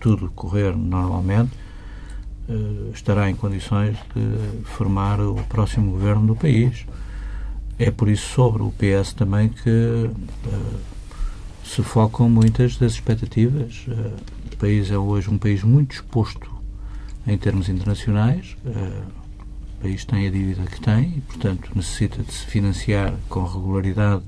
tudo 0.00 0.30
correr 0.30 0.76
normalmente, 0.76 1.52
eh, 2.48 2.90
estará 2.92 3.30
em 3.30 3.36
condições 3.36 3.96
de 4.14 4.64
formar 4.64 5.20
o 5.20 5.34
próximo 5.48 5.92
governo 5.92 6.26
do 6.26 6.36
país. 6.36 6.86
É 7.78 7.90
por 7.90 8.08
isso 8.08 8.26
sobre 8.34 8.62
o 8.62 8.72
PS 8.72 9.12
também 9.12 9.48
que 9.48 9.70
uh, 9.70 10.14
se 11.64 11.82
focam 11.82 12.28
muitas 12.28 12.76
das 12.76 12.92
expectativas. 12.92 13.86
Uh, 13.86 14.16
o 14.52 14.56
país 14.56 14.90
é 14.90 14.96
hoje 14.96 15.28
um 15.28 15.36
país 15.36 15.62
muito 15.62 15.92
exposto 15.92 16.50
em 17.26 17.36
termos 17.36 17.68
internacionais. 17.68 18.56
Uh, 18.64 19.06
o 19.78 19.82
país 19.82 20.04
tem 20.04 20.26
a 20.26 20.30
dívida 20.30 20.62
que 20.62 20.80
tem 20.80 21.18
e, 21.18 21.20
portanto, 21.20 21.70
necessita 21.74 22.22
de 22.22 22.32
se 22.32 22.46
financiar 22.46 23.14
com 23.28 23.44
regularidade 23.44 24.22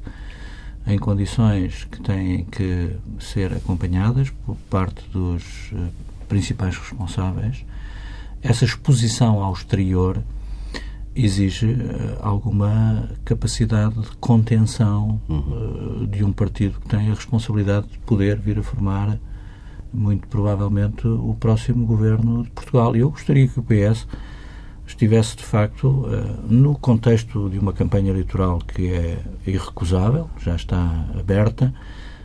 em 0.86 0.98
condições 0.98 1.84
que 1.84 2.02
têm 2.02 2.44
que 2.44 2.96
ser 3.18 3.52
acompanhadas 3.54 4.30
por 4.44 4.56
parte 4.70 5.08
dos 5.10 5.72
principais 6.28 6.76
responsáveis 6.76 7.64
essa 8.42 8.64
exposição 8.64 9.42
ao 9.42 9.52
exterior 9.52 10.22
exige 11.18 11.66
uh, 11.66 12.18
alguma 12.20 13.08
capacidade 13.24 14.00
de 14.00 14.16
contenção 14.18 15.20
uh, 15.28 16.06
de 16.06 16.24
um 16.24 16.32
partido 16.32 16.80
que 16.80 16.88
tem 16.88 17.10
a 17.10 17.14
responsabilidade 17.14 17.88
de 17.88 17.98
poder 17.98 18.38
vir 18.38 18.58
a 18.58 18.62
formar, 18.62 19.18
muito 19.92 20.28
provavelmente, 20.28 21.06
o 21.06 21.34
próximo 21.38 21.84
governo 21.84 22.44
de 22.44 22.50
Portugal. 22.50 22.94
E 22.94 23.00
eu 23.00 23.10
gostaria 23.10 23.48
que 23.48 23.58
o 23.58 23.62
PS 23.62 24.06
estivesse, 24.86 25.36
de 25.36 25.42
facto, 25.42 25.88
uh, 25.88 26.46
no 26.48 26.78
contexto 26.78 27.50
de 27.50 27.58
uma 27.58 27.72
campanha 27.72 28.10
eleitoral 28.10 28.60
que 28.60 28.88
é 28.88 29.18
irrecusável, 29.44 30.30
já 30.38 30.54
está 30.54 31.04
aberta, 31.18 31.74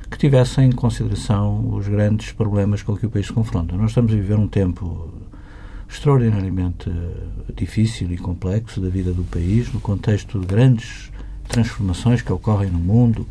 que 0.10 0.18
tivesse 0.20 0.62
em 0.62 0.72
consideração 0.72 1.74
os 1.74 1.88
grandes 1.88 2.32
problemas 2.32 2.84
com 2.84 2.96
que 2.96 3.08
o 3.08 3.10
país 3.10 3.26
se 3.26 3.34
confronta. 3.34 3.76
Nós 3.76 3.90
estamos 3.90 4.12
a 4.12 4.16
viver 4.16 4.38
um 4.38 4.48
tempo 4.48 5.12
extraordinariamente 5.90 6.90
eh, 6.90 7.54
difícil 7.56 8.12
e 8.12 8.18
complexo 8.18 8.82
da 8.82 8.90
vida 8.90 9.14
do 9.14 9.24
país, 9.24 9.72
no 9.72 9.80
contexto 9.80 10.40
de 10.40 10.46
grandes 10.46 11.12
transformações 11.48 12.22
que 12.22 12.32
ocorrem 12.32 12.70
no 12.70 12.80
mundo, 12.80 13.28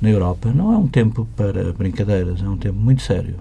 na 0.00 0.08
Europa. 0.08 0.50
Não 0.50 0.72
é 0.72 0.76
um 0.76 0.88
tempo 0.88 1.28
para 1.36 1.72
brincadeiras, 1.72 2.42
é 2.42 2.48
um 2.48 2.56
tempo 2.56 2.78
muito 2.78 3.02
sério. 3.02 3.36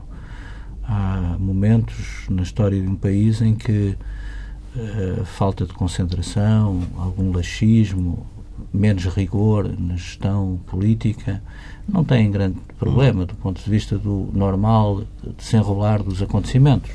Há 0.84 1.38
momentos 1.40 2.26
na 2.30 2.42
história 2.42 2.80
de 2.80 2.88
um 2.88 2.96
país 2.96 3.42
em 3.42 3.56
que 3.56 3.96
uh, 4.76 5.24
falta 5.24 5.66
de 5.66 5.74
concentração, 5.74 6.82
algum 6.98 7.32
laxismo, 7.32 8.26
menos 8.74 9.06
rigor 9.06 9.70
na 9.80 9.96
gestão 9.96 10.60
política, 10.68 11.42
não 11.88 12.04
tem 12.04 12.30
grande 12.30 12.58
problema 12.78 13.26
do 13.26 13.36
ponto 13.36 13.64
de 13.64 13.70
vista 13.70 13.98
do 13.98 14.30
normal 14.34 15.04
desenrolar 15.38 16.04
dos 16.04 16.22
acontecimentos. 16.22 16.92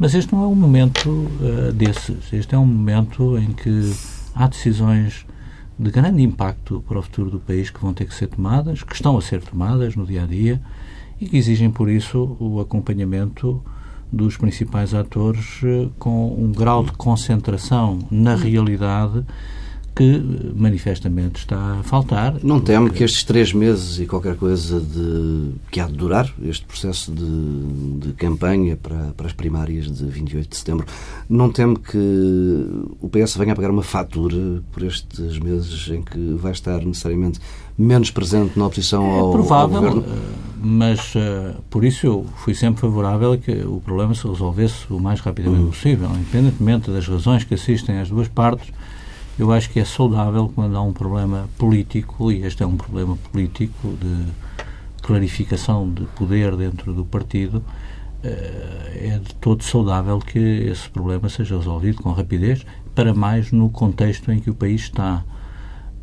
Mas 0.00 0.14
este 0.14 0.34
não 0.34 0.44
é 0.44 0.46
um 0.46 0.54
momento 0.54 1.10
uh, 1.10 1.74
desses. 1.74 2.32
Este 2.32 2.54
é 2.54 2.58
um 2.58 2.64
momento 2.64 3.36
em 3.36 3.52
que 3.52 3.92
há 4.34 4.46
decisões 4.46 5.26
de 5.78 5.90
grande 5.90 6.22
impacto 6.22 6.82
para 6.88 6.98
o 6.98 7.02
futuro 7.02 7.30
do 7.30 7.38
país 7.38 7.68
que 7.68 7.78
vão 7.78 7.92
ter 7.92 8.06
que 8.06 8.14
ser 8.14 8.28
tomadas, 8.28 8.82
que 8.82 8.94
estão 8.94 9.18
a 9.18 9.20
ser 9.20 9.42
tomadas 9.42 9.96
no 9.96 10.06
dia 10.06 10.22
a 10.22 10.26
dia 10.26 10.58
e 11.20 11.28
que 11.28 11.36
exigem, 11.36 11.70
por 11.70 11.90
isso, 11.90 12.34
o 12.40 12.60
acompanhamento 12.60 13.62
dos 14.10 14.38
principais 14.38 14.94
atores 14.94 15.62
uh, 15.64 15.92
com 15.98 16.32
um 16.32 16.50
grau 16.50 16.82
de 16.82 16.92
concentração 16.92 17.98
na 18.10 18.34
realidade 18.34 19.22
que 19.94 20.22
manifestamente 20.54 21.40
está 21.40 21.80
a 21.80 21.82
faltar. 21.82 22.36
Não 22.42 22.60
teme 22.60 22.90
que 22.90 23.04
estes 23.04 23.24
três 23.24 23.52
meses 23.52 23.98
e 23.98 24.06
qualquer 24.06 24.36
coisa 24.36 24.80
de 24.80 25.50
que 25.70 25.80
há 25.80 25.86
de 25.86 25.94
durar, 25.94 26.32
este 26.42 26.64
processo 26.64 27.12
de, 27.12 28.06
de 28.06 28.12
campanha 28.14 28.76
para, 28.76 29.12
para 29.16 29.26
as 29.26 29.32
primárias 29.32 29.90
de 29.90 30.04
28 30.04 30.48
de 30.48 30.56
setembro, 30.56 30.86
não 31.28 31.50
teme 31.50 31.76
que 31.76 31.98
o 33.00 33.08
PS 33.08 33.36
venha 33.36 33.52
a 33.52 33.56
pagar 33.56 33.70
uma 33.70 33.82
fatura 33.82 34.62
por 34.72 34.82
estes 34.82 35.38
meses 35.38 35.88
em 35.88 36.02
que 36.02 36.34
vai 36.34 36.52
estar 36.52 36.84
necessariamente 36.84 37.40
menos 37.76 38.10
presente 38.10 38.58
na 38.58 38.66
oposição 38.66 39.04
é 39.04 39.20
ao, 39.20 39.32
provável, 39.32 39.76
ao 39.76 39.82
governo? 39.82 40.04
Eh, 40.06 40.50
mas 40.62 41.14
uh, 41.14 41.54
por 41.70 41.84
isso 41.84 42.06
eu 42.06 42.26
fui 42.36 42.54
sempre 42.54 42.80
favorável 42.80 43.32
a 43.32 43.38
que 43.38 43.52
o 43.64 43.80
problema 43.80 44.14
se 44.14 44.26
resolvesse 44.26 44.84
o 44.90 45.00
mais 45.00 45.20
rapidamente 45.20 45.62
uhum. 45.62 45.70
possível, 45.70 46.10
independentemente 46.10 46.90
das 46.90 47.08
razões 47.08 47.44
que 47.44 47.54
assistem 47.54 47.98
às 47.98 48.10
duas 48.10 48.28
partes 48.28 48.70
eu 49.40 49.50
acho 49.52 49.70
que 49.70 49.80
é 49.80 49.84
saudável 49.86 50.52
quando 50.54 50.76
há 50.76 50.82
um 50.82 50.92
problema 50.92 51.48
político, 51.56 52.30
e 52.30 52.42
este 52.42 52.62
é 52.62 52.66
um 52.66 52.76
problema 52.76 53.16
político 53.16 53.96
de 53.98 54.26
clarificação 55.00 55.90
de 55.90 56.04
poder 56.14 56.54
dentro 56.56 56.92
do 56.92 57.06
partido, 57.06 57.64
eh, 58.22 59.12
é 59.14 59.18
de 59.18 59.34
todo 59.36 59.64
saudável 59.64 60.18
que 60.18 60.38
esse 60.38 60.90
problema 60.90 61.30
seja 61.30 61.56
resolvido 61.56 62.02
com 62.02 62.12
rapidez, 62.12 62.66
para 62.94 63.14
mais 63.14 63.50
no 63.50 63.70
contexto 63.70 64.30
em 64.30 64.40
que 64.40 64.50
o 64.50 64.54
país 64.54 64.82
está. 64.82 65.24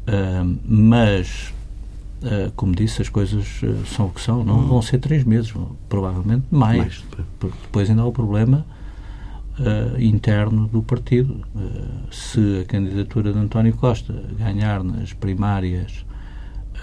Eh, 0.07 0.43
mas, 0.65 1.53
eh, 2.23 2.49
como 2.55 2.73
disse, 2.73 3.03
as 3.03 3.09
coisas 3.09 3.45
são 3.95 4.07
o 4.07 4.09
que 4.09 4.21
são, 4.21 4.43
não 4.43 4.65
vão 4.67 4.81
ser 4.81 4.97
três 4.97 5.23
meses, 5.23 5.53
provavelmente 5.87 6.45
mais. 6.49 6.77
mais. 6.79 7.03
Depois 7.39 7.87
ainda 7.87 8.01
há 8.01 8.05
o 8.07 8.11
problema 8.11 8.65
uh, 9.59 10.01
interno 10.01 10.67
do 10.67 10.81
partido. 10.81 11.41
Uh, 11.55 12.13
se 12.13 12.61
a 12.61 12.65
candidatura 12.65 13.31
de 13.33 13.39
António 13.39 13.73
Costa 13.75 14.13
ganhar 14.37 14.83
nas 14.83 15.13
primárias, 15.13 16.05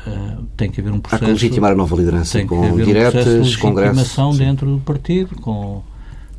uh, 0.06 0.44
tem 0.56 0.70
que 0.70 0.80
haver 0.80 0.92
um 0.92 1.00
processo. 1.00 1.24
Há 1.24 1.26
que 1.26 1.32
legitimar 1.32 1.72
a 1.72 1.74
nova 1.74 1.96
liderança 1.96 2.44
com 2.44 2.76
diretas, 2.76 3.26
um 3.26 3.42
de 3.42 3.58
congressos. 3.58 4.38
dentro 4.38 4.70
do 4.70 4.80
partido, 4.80 5.36
com, 5.36 5.82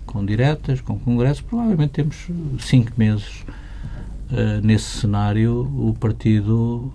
com 0.06 0.26
diretas, 0.26 0.82
com 0.82 0.98
congressos. 1.00 1.42
Provavelmente 1.42 1.92
temos 1.92 2.28
cinco 2.60 2.92
meses 2.98 3.46
nesse 4.64 5.02
cenário. 5.02 5.62
O 5.62 5.96
partido 6.00 6.92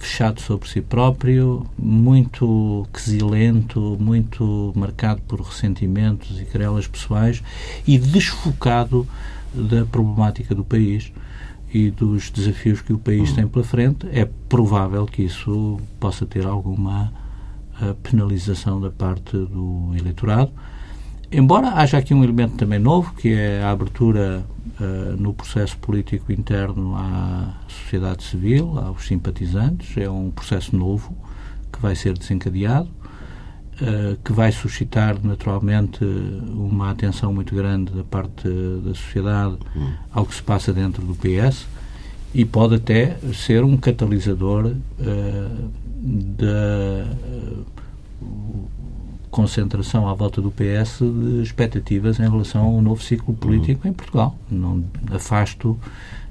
fechado 0.00 0.40
sobre 0.40 0.68
si 0.68 0.80
próprio, 0.80 1.66
muito 1.78 2.86
quesilento, 2.92 3.96
muito 4.00 4.72
marcado 4.74 5.20
por 5.22 5.40
ressentimentos 5.40 6.40
e 6.40 6.44
querelas 6.44 6.86
pessoais 6.86 7.42
e 7.86 7.98
desfocado 7.98 9.06
da 9.54 9.84
problemática 9.84 10.54
do 10.54 10.64
país 10.64 11.12
e 11.72 11.90
dos 11.90 12.30
desafios 12.30 12.80
que 12.80 12.92
o 12.92 12.98
país 12.98 13.32
tem 13.32 13.46
pela 13.46 13.64
frente. 13.64 14.06
É 14.12 14.28
provável 14.48 15.06
que 15.06 15.22
isso 15.22 15.80
possa 15.98 16.26
ter 16.26 16.46
alguma 16.46 17.12
uh, 17.80 17.94
penalização 17.96 18.80
da 18.80 18.90
parte 18.90 19.32
do 19.32 19.92
eleitorado. 19.96 20.50
Embora 21.32 21.68
haja 21.74 21.96
aqui 21.98 22.12
um 22.12 22.24
elemento 22.24 22.56
também 22.56 22.80
novo, 22.80 23.14
que 23.14 23.32
é 23.32 23.62
a 23.62 23.70
abertura 23.70 24.44
uh, 24.80 25.16
no 25.16 25.32
processo 25.32 25.78
político 25.78 26.32
interno 26.32 26.96
à 26.96 27.54
sociedade 27.68 28.24
civil, 28.24 28.76
aos 28.76 29.06
simpatizantes, 29.06 29.96
é 29.96 30.10
um 30.10 30.30
processo 30.32 30.74
novo 30.74 31.16
que 31.72 31.80
vai 31.80 31.94
ser 31.94 32.18
desencadeado. 32.18 32.88
uh, 33.80 34.16
que 34.24 34.32
vai 34.32 34.50
suscitar 34.50 35.16
naturalmente 35.22 36.04
uma 36.04 36.90
atenção 36.90 37.32
muito 37.32 37.54
grande 37.54 37.92
da 37.92 38.02
parte 38.04 38.48
da 38.84 38.92
sociedade 38.92 39.56
hum. 39.76 39.92
ao 40.12 40.26
que 40.26 40.34
se 40.34 40.42
passa 40.42 40.72
dentro 40.72 41.02
do 41.02 41.14
PS 41.14 41.66
e 42.34 42.44
pode 42.44 42.74
até 42.74 43.16
ser 43.32 43.64
um 43.64 43.76
catalisador 43.76 44.66
uh, 44.66 45.70
da 46.02 47.06
concentração 49.30 50.08
à 50.08 50.14
volta 50.14 50.40
do 50.40 50.50
PS 50.50 50.98
de 51.00 51.42
expectativas 51.42 52.18
em 52.18 52.28
relação 52.28 52.64
ao 52.64 52.82
novo 52.82 53.02
ciclo 53.02 53.32
político 53.34 53.86
em 53.86 53.92
Portugal. 53.92 54.36
Não 54.50 54.84
afasto 55.12 55.78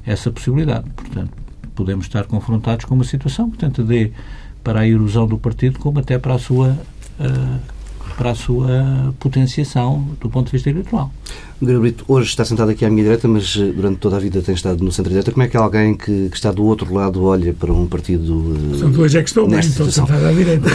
essa 0.05 0.31
possibilidade. 0.31 0.89
Portanto, 0.95 1.31
podemos 1.75 2.05
estar 2.05 2.25
confrontados 2.25 2.85
com 2.85 2.95
uma 2.95 3.03
situação 3.03 3.49
que 3.49 3.57
tanto 3.57 3.83
dê 3.83 4.11
para 4.63 4.81
a 4.81 4.87
erosão 4.87 5.25
do 5.25 5.37
partido 5.37 5.79
como 5.79 5.99
até 5.99 6.19
para 6.19 6.35
a 6.35 6.39
sua 6.39 6.77
uh, 7.19 7.59
para 8.19 8.31
a 8.31 8.35
sua 8.35 9.15
potenciação 9.17 10.05
do 10.19 10.29
ponto 10.29 10.47
de 10.47 10.51
vista 10.51 10.69
eleitoral. 10.69 11.09
Brito, 11.61 12.03
hoje 12.05 12.27
está 12.27 12.43
sentado 12.43 12.69
aqui 12.69 12.83
à 12.83 12.89
minha 12.89 13.03
direita, 13.03 13.29
mas 13.29 13.55
eh, 13.55 13.71
durante 13.71 13.99
toda 13.99 14.17
a 14.17 14.19
vida 14.19 14.41
tem 14.41 14.53
estado 14.53 14.83
no 14.83 14.91
centro-direita. 14.91 15.31
Como 15.31 15.41
é 15.41 15.47
que 15.47 15.55
alguém 15.55 15.95
que, 15.95 16.27
que, 16.27 16.35
está 16.35 16.51
do 16.51 16.65
outro 16.65 16.93
lado 16.93 17.23
olha 17.23 17.53
para 17.53 17.71
um 17.71 17.87
partido. 17.87 18.57
Portanto, 18.71 19.01
hoje 19.01 19.19
é 19.19 19.23
que 19.23 19.29
estou 19.29 19.47
bem, 19.47 19.59
estou 19.59 19.89
sentado 19.89 20.25
à 20.25 20.33
direita. 20.33 20.69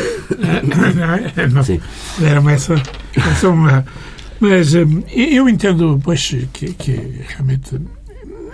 Era-me 2.23 2.53
essa, 2.55 2.83
essa 3.15 3.49
uma. 3.51 3.85
Mas 4.41 4.75
eh, 4.75 4.87
eu 5.15 5.47
entendo, 5.47 6.01
pois, 6.03 6.35
que, 6.51 6.73
que 6.73 6.93
realmente 7.29 7.79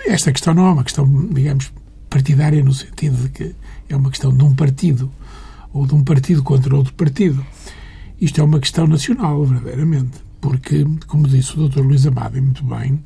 esta 0.05 0.33
questão 0.33 0.53
não 0.53 0.67
é 0.67 0.71
uma 0.71 0.83
questão, 0.83 1.29
digamos, 1.31 1.71
partidária 2.09 2.61
no 2.61 2.73
sentido 2.73 3.15
de 3.15 3.29
que 3.29 3.55
é 3.87 3.95
uma 3.95 4.09
questão 4.09 4.35
de 4.35 4.43
um 4.43 4.53
partido 4.53 5.09
ou 5.71 5.87
de 5.87 5.95
um 5.95 6.03
partido 6.03 6.43
contra 6.43 6.75
outro 6.75 6.93
partido. 6.93 7.41
Isto 8.21 8.39
é 8.39 8.43
uma 8.43 8.59
questão 8.59 8.85
nacional, 8.85 9.43
verdadeiramente, 9.43 10.19
porque, 10.39 10.85
como 11.07 11.27
disse 11.27 11.59
o 11.59 11.67
Dr. 11.67 11.79
Luís 11.81 12.05
Amado, 12.05 12.37
e 12.37 12.41
muito 12.41 12.63
bem, 12.63 13.03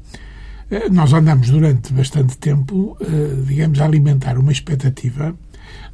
eh, 0.70 0.90
nós 0.90 1.14
andamos 1.14 1.50
durante 1.50 1.94
bastante 1.94 2.38
tempo, 2.38 2.98
eh, 3.00 3.42
digamos, 3.48 3.80
a 3.80 3.86
alimentar 3.86 4.38
uma 4.38 4.52
expectativa 4.52 5.34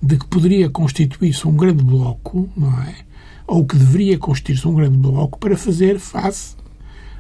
de 0.02 0.18
que 0.18 0.26
poderia 0.26 0.72
constituir-se 0.72 1.48
um 1.48 1.56
grande 1.56 1.84
bloco, 1.84 2.50
não 2.58 2.74
é? 2.82 2.96
Ou 3.46 3.64
que 3.64 3.78
deveria 3.78 4.18
constituir-se 4.18 4.68
um 4.68 4.74
grande 4.74 4.98
bloco 4.98 5.38
para 5.38 5.56
fazer 5.56 6.00
face 6.00 6.56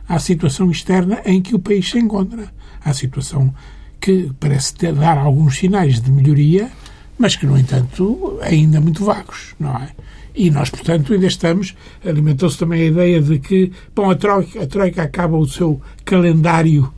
à 0.09 0.17
situação 0.17 0.71
externa 0.71 1.21
em 1.23 1.39
que 1.39 1.53
o 1.53 1.59
país 1.59 1.87
se 1.87 1.99
encontra. 1.99 2.51
À 2.83 2.93
situação 2.93 3.53
que 3.99 4.31
parece 4.39 4.73
ter, 4.73 4.95
dar 4.95 5.19
alguns 5.19 5.55
sinais 5.55 6.01
de 6.01 6.09
melhoria, 6.09 6.71
mas 7.19 7.35
que, 7.35 7.45
no 7.45 7.55
entanto, 7.55 8.39
ainda 8.41 8.81
muito 8.81 9.05
vagos, 9.05 9.53
não 9.59 9.75
é? 9.75 9.89
E 10.33 10.49
nós, 10.49 10.69
portanto, 10.69 11.13
ainda 11.13 11.27
estamos. 11.27 11.75
Alimentou-se 12.05 12.57
também 12.57 12.83
a 12.83 12.85
ideia 12.85 13.21
de 13.21 13.39
que, 13.39 13.71
bom, 13.95 14.09
a 14.09 14.15
Troika, 14.15 14.63
a 14.63 14.67
Troika 14.67 15.03
acaba 15.03 15.37
o 15.37 15.47
seu 15.47 15.81
calendário 16.05 16.91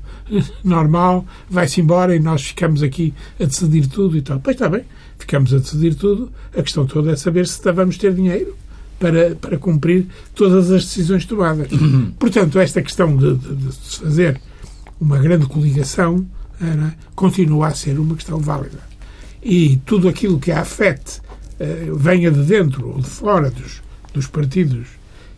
normal, 0.63 1.25
vai-se 1.49 1.81
embora 1.81 2.15
e 2.15 2.19
nós 2.19 2.43
ficamos 2.43 2.81
aqui 2.81 3.13
a 3.39 3.45
decidir 3.45 3.87
tudo 3.87 4.17
e 4.17 4.21
tal. 4.21 4.39
Pois 4.39 4.55
está 4.55 4.69
bem, 4.69 4.83
ficamos 5.17 5.53
a 5.53 5.57
decidir 5.57 5.95
tudo. 5.95 6.31
A 6.57 6.61
questão 6.61 6.85
toda 6.85 7.11
é 7.11 7.15
saber 7.15 7.47
se 7.47 7.71
vamos 7.71 7.97
ter 7.97 8.13
dinheiro 8.13 8.55
para, 8.99 9.35
para 9.35 9.57
cumprir 9.57 10.07
todas 10.33 10.71
as 10.71 10.85
decisões 10.85 11.25
tomadas. 11.25 11.71
Uhum. 11.71 12.11
Portanto, 12.17 12.59
esta 12.59 12.81
questão 12.81 13.15
de, 13.17 13.35
de, 13.35 13.55
de 13.55 13.99
fazer 13.99 14.39
uma 14.99 15.17
grande 15.17 15.45
coligação 15.45 16.25
era, 16.61 16.95
continua 17.15 17.67
a 17.67 17.73
ser 17.73 17.99
uma 17.99 18.15
questão 18.15 18.39
válida. 18.39 18.79
E 19.41 19.77
tudo 19.85 20.07
aquilo 20.07 20.39
que 20.39 20.51
a 20.51 20.61
afete 20.61 21.19
eh, 21.22 21.22
venha 21.95 22.31
de 22.31 22.43
dentro 22.43 22.89
ou 22.89 22.99
de 22.99 23.09
fora 23.09 23.49
dos, 23.49 23.81
dos 24.13 24.27
partidos 24.27 24.87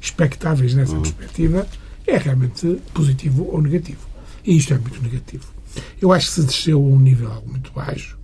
expectáveis 0.02 0.74
nessa 0.74 0.94
uhum. 0.94 1.02
perspectiva, 1.02 1.68
é 2.06 2.18
realmente 2.18 2.80
positivo 2.94 3.48
ou 3.52 3.62
negativo. 3.62 4.00
E 4.44 4.56
isto 4.56 4.74
é 4.74 4.78
muito 4.78 5.02
negativo. 5.02 5.46
Eu 6.02 6.14
acho 6.14 6.28
que 6.28 6.34
se 6.34 6.44
desceu 6.44 6.80
a 6.80 6.86
um 6.86 7.00
nível 7.00 7.44
muito 7.48 7.72
baixo. 7.74 8.18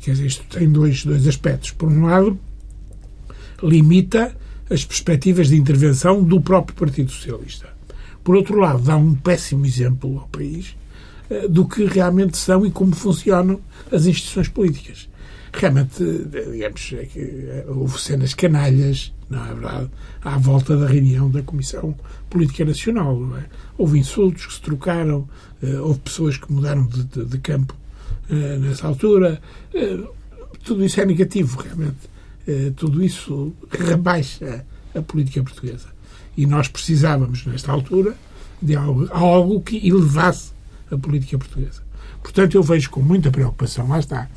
Quer 0.00 0.12
dizer, 0.12 0.26
isto 0.26 0.44
tem 0.44 0.70
dois, 0.70 1.04
dois 1.04 1.26
aspectos. 1.26 1.72
Por 1.72 1.88
um 1.88 2.06
lado, 2.06 2.38
limita 3.62 4.34
as 4.70 4.84
perspectivas 4.84 5.48
de 5.48 5.56
intervenção 5.56 6.22
do 6.22 6.40
próprio 6.40 6.76
Partido 6.76 7.10
Socialista. 7.10 7.68
Por 8.22 8.36
outro 8.36 8.58
lado, 8.58 8.82
dá 8.82 8.96
um 8.96 9.14
péssimo 9.14 9.66
exemplo 9.66 10.18
ao 10.18 10.28
país 10.28 10.76
eh, 11.28 11.48
do 11.48 11.66
que 11.66 11.84
realmente 11.84 12.36
são 12.36 12.64
e 12.64 12.70
como 12.70 12.94
funcionam 12.94 13.60
as 13.90 14.06
instituições 14.06 14.48
políticas 14.48 15.08
realmente, 15.52 16.02
digamos, 16.52 16.92
é 16.92 17.08
eh, 17.16 17.64
houve 17.68 18.00
cenas 18.00 18.34
canalhas, 18.34 19.12
não 19.28 19.44
é 19.44 19.54
verdade, 19.54 19.90
à 20.22 20.38
volta 20.38 20.76
da 20.76 20.86
reunião 20.86 21.30
da 21.30 21.42
Comissão 21.42 21.94
Política 22.28 22.64
Nacional. 22.64 23.18
É? 23.38 23.44
Houve 23.78 23.98
insultos 23.98 24.46
que 24.46 24.54
se 24.54 24.60
trocaram, 24.60 25.28
eh, 25.62 25.78
houve 25.78 26.00
pessoas 26.00 26.36
que 26.36 26.52
mudaram 26.52 26.86
de, 26.86 27.04
de, 27.04 27.24
de 27.24 27.38
campo 27.38 27.74
eh, 28.30 28.58
nessa 28.58 28.86
altura. 28.86 29.40
tudo 30.64 30.84
isso 30.84 31.00
é 31.00 31.04
negativo, 31.04 31.60
realmente. 31.60 32.16
tudo 32.76 33.02
isso 33.02 33.52
rebaixa 33.70 34.64
a 34.94 35.02
política 35.02 35.42
portuguesa. 35.42 35.88
E 36.36 36.46
nós 36.46 36.68
precisávamos, 36.68 37.44
nesta 37.46 37.72
altura, 37.72 38.14
de 38.60 38.76
algo, 38.76 39.08
algo 39.10 39.60
que 39.60 39.86
elevasse 39.86 40.52
a 40.90 40.96
política 40.96 41.38
portuguesa. 41.38 41.82
Portanto, 42.22 42.54
eu 42.54 42.62
vejo 42.62 42.90
com 42.90 43.00
muita 43.00 43.30
preocupação, 43.30 43.88
lá 43.88 43.98
está, 43.98 44.28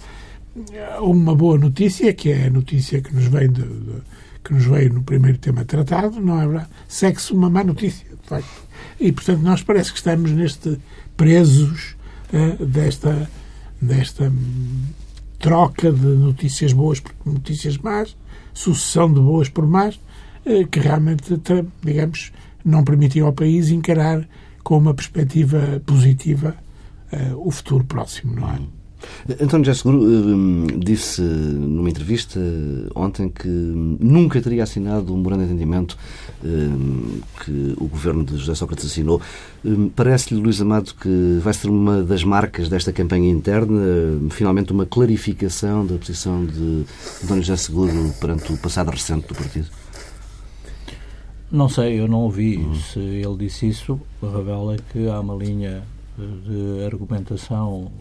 uma 1.02 1.36
boa 1.36 1.58
notícia, 1.58 2.14
que 2.14 2.32
é 2.32 2.48
a 2.48 2.50
notícia 2.50 3.02
que 3.02 3.14
nos 3.14 3.26
vem 3.26 3.52
de, 3.52 3.62
de, 3.62 4.02
que 4.44 4.54
nos 4.54 4.66
veio 4.66 4.94
no 4.94 5.04
primeiro 5.04 5.38
tema 5.38 5.66
tratado, 5.66 6.20
não 6.20 6.42
é 6.42 6.48
verdade? 6.48 6.70
Segue-se 6.88 7.34
uma 7.34 7.50
má 7.50 7.64
notícia, 7.64 8.08
de 8.10 8.28
facto. 8.28 8.64
E, 9.00 9.12
portanto, 9.12 9.42
nós 9.42 9.62
parece 9.62 9.92
que 9.92 9.98
estamos 9.98 10.32
neste 10.32 10.80
presos 11.16 11.96
uh, 12.34 12.66
desta, 12.66 13.30
desta 13.82 14.32
troca 15.38 15.92
de 15.92 16.08
notícias 16.08 16.74
boas 16.74 17.00
por 17.00 17.14
notícias 17.26 17.78
más, 17.78 18.16
sucessão 18.54 19.12
de 19.14 19.20
boas 19.20 19.50
por 19.50 19.66
más, 19.66 20.00
uh, 20.46 20.68
que 20.68 20.80
realmente, 20.80 21.40
digamos, 21.84 22.32
não 22.64 22.84
permitiu 22.84 23.26
ao 23.26 23.34
país 23.34 23.70
encarar 23.70 24.28
com 24.64 24.78
uma 24.78 24.94
perspectiva 24.94 25.82
positiva 25.86 26.56
uh, 27.12 27.48
o 27.48 27.52
futuro 27.52 27.84
próximo, 27.84 28.36
não 28.36 28.50
é? 28.50 28.79
António 29.42 29.66
José 29.66 29.78
Seguro 29.78 30.00
hum, 30.00 30.68
disse 30.78 31.22
numa 31.22 31.90
entrevista 31.90 32.40
ontem 32.96 33.30
que 33.30 33.48
nunca 33.48 34.42
teria 34.42 34.64
assinado 34.64 35.14
um 35.14 35.18
memorando 35.18 35.44
de 35.44 35.52
entendimento 35.52 35.98
hum, 36.44 37.20
que 37.44 37.76
o 37.78 37.88
governo 37.88 38.24
de 38.24 38.38
José 38.38 38.56
Sócrates 38.56 38.86
assinou. 38.86 39.22
Hum, 39.64 39.90
parece-lhe, 39.96 40.42
Luís 40.42 40.62
Amado, 40.62 40.94
que 40.96 41.40
vai 41.42 41.54
ser 41.54 41.70
uma 41.70 42.02
das 42.04 42.24
marcas 42.24 42.70
desta 42.70 42.92
campanha 42.92 43.30
interna, 43.30 43.80
finalmente 44.30 44.72
uma 44.72 44.86
clarificação 44.86 45.86
da 45.86 45.96
posição 45.98 46.46
de 46.46 46.86
António 47.24 47.44
José 47.44 47.58
Seguro 47.58 48.14
perante 48.20 48.52
o 48.52 48.58
passado 48.58 48.90
recente 48.90 49.28
do 49.28 49.36
partido? 49.36 49.68
Não 51.52 51.68
sei, 51.68 52.00
eu 52.00 52.08
não 52.08 52.22
ouvi. 52.22 52.58
Uhum. 52.58 52.76
Se 52.76 53.00
ele 53.00 53.38
disse 53.38 53.68
isso, 53.68 54.00
revela 54.22 54.78
que 54.92 55.08
há 55.10 55.20
uma 55.20 55.36
linha 55.36 55.84
de 56.46 56.86
argumentação 56.86 57.92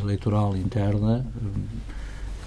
eleitoral 0.00 0.56
interna 0.56 1.26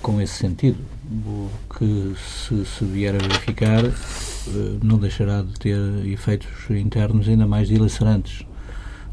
com 0.04 0.22
esse 0.22 0.34
sentido, 0.34 0.78
o 1.26 1.50
que 1.78 2.14
se, 2.18 2.66
se 2.66 2.84
vier 2.84 3.16
a 3.16 3.20
verificar 3.20 3.86
eh, 3.86 4.78
não 4.84 4.98
deixará 4.98 5.42
de 5.42 5.54
ter 5.54 5.80
efeitos 6.06 6.50
internos 6.70 7.30
ainda 7.30 7.48
mais 7.48 7.70
dilacerantes. 7.70 8.46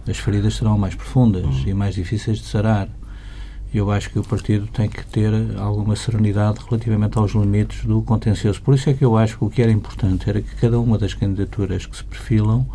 As 0.09 0.19
feridas 0.19 0.55
serão 0.55 0.77
mais 0.77 0.97
profundas 0.97 1.47
e 1.65 1.73
mais 1.73 1.95
difíceis 1.95 2.39
de 2.39 2.45
sarar. 2.45 2.89
Eu 3.73 3.93
acho 3.93 4.11
que 4.11 4.19
o 4.19 4.25
partido 4.25 4.67
tem 4.67 4.89
que 4.89 5.07
ter 5.07 5.31
alguma 5.57 5.95
serenidade 5.95 6.59
relativamente 6.69 7.17
aos 7.17 7.33
limites 7.33 7.85
do 7.85 8.03
contencioso. 8.03 8.61
Por 8.61 8.75
isso 8.75 8.91
é 8.91 8.93
que 8.93 9.05
eu 9.05 9.17
acho 9.17 9.39
que 9.39 9.45
o 9.45 9.51
que 9.51 9.63
era 9.63 9.71
importante 9.71 10.29
era 10.29 10.43
que 10.43 10.57
cada 10.57 10.81
uma 10.81 10.99
das 10.99 11.15
candidaturas 11.15 11.87
que 11.87 11.97
se 11.97 12.03
perfilam 12.03 12.67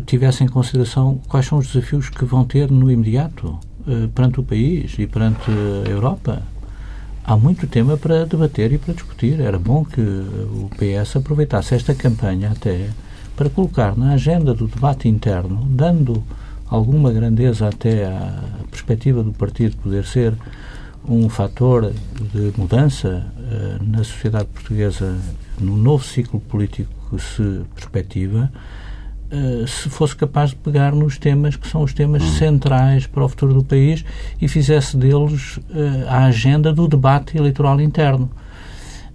tivesse 0.00 0.44
em 0.44 0.48
consideração 0.48 1.20
quais 1.28 1.46
são 1.46 1.58
os 1.58 1.68
desafios 1.68 2.08
que 2.08 2.24
vão 2.24 2.44
ter 2.44 2.70
no 2.70 2.90
imediato 2.90 3.58
uh, 3.86 4.08
perante 4.08 4.40
o 4.40 4.42
país 4.42 4.94
e 4.98 5.06
perante 5.06 5.50
a 5.86 5.90
Europa. 5.90 6.42
Há 7.24 7.36
muito 7.36 7.66
tema 7.66 7.96
para 7.96 8.26
debater 8.26 8.72
e 8.72 8.78
para 8.78 8.92
discutir. 8.92 9.40
Era 9.40 9.58
bom 9.58 9.84
que 9.84 10.00
o 10.00 10.68
PS 10.76 11.16
aproveitasse 11.16 11.74
esta 11.74 11.94
campanha 11.94 12.50
até 12.50 12.90
para 13.34 13.48
colocar 13.48 13.96
na 13.96 14.12
agenda 14.12 14.54
do 14.54 14.66
debate 14.66 15.08
interno, 15.08 15.66
dando 15.70 16.22
alguma 16.68 17.12
grandeza 17.12 17.68
até 17.68 18.04
à 18.06 18.42
perspectiva 18.70 19.22
do 19.22 19.32
partido 19.32 19.76
poder 19.76 20.04
ser 20.04 20.34
um 21.08 21.28
fator 21.28 21.92
de 22.32 22.52
mudança 22.56 23.26
uh, 23.36 23.84
na 23.84 23.98
sociedade 23.98 24.46
portuguesa 24.46 25.16
no 25.60 25.76
novo 25.76 26.04
ciclo 26.04 26.40
político 26.40 26.90
que 27.10 27.22
se 27.22 27.60
perspectiva 27.74 28.50
eh, 29.30 29.64
se 29.66 29.88
fosse 29.88 30.14
capaz 30.14 30.50
de 30.50 30.56
pegar 30.56 30.94
nos 30.94 31.16
temas 31.16 31.56
que 31.56 31.66
são 31.66 31.82
os 31.82 31.94
temas 31.94 32.22
hum. 32.22 32.32
centrais 32.32 33.06
para 33.06 33.24
o 33.24 33.28
futuro 33.28 33.54
do 33.54 33.64
país 33.64 34.04
e 34.40 34.46
fizesse 34.48 34.96
deles 34.96 35.56
uh, 35.56 36.06
a 36.08 36.24
agenda 36.26 36.72
do 36.72 36.86
debate 36.86 37.36
eleitoral 37.36 37.80
interno. 37.80 38.30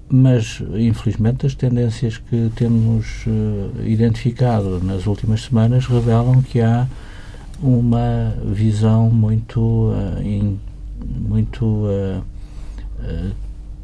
mas 0.10 0.64
infelizmente 0.74 1.46
as 1.46 1.54
tendências 1.54 2.18
que 2.18 2.52
temos 2.56 3.24
uh, 3.28 3.84
identificado 3.86 4.84
nas 4.84 5.06
últimas 5.06 5.44
semanas 5.44 5.86
revelam 5.86 6.42
que 6.42 6.60
há 6.60 6.88
uma 7.62 8.34
visão 8.44 9.12
muito 9.12 9.92
in, 10.24 10.58
muito 11.30 11.88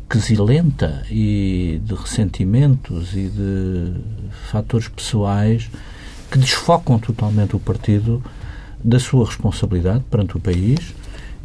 quesilenta 0.10 1.06
e 1.12 1.80
de 1.84 1.94
ressentimentos 1.94 3.14
e 3.14 3.28
de 3.28 3.94
fatores 4.50 4.88
pessoais 4.88 5.70
que 6.36 6.40
desfocam 6.40 7.00
totalmente 7.00 7.56
o 7.56 7.60
partido 7.60 8.22
da 8.84 9.00
sua 9.00 9.26
responsabilidade 9.26 10.04
perante 10.12 10.36
o 10.36 10.40
país 10.40 10.94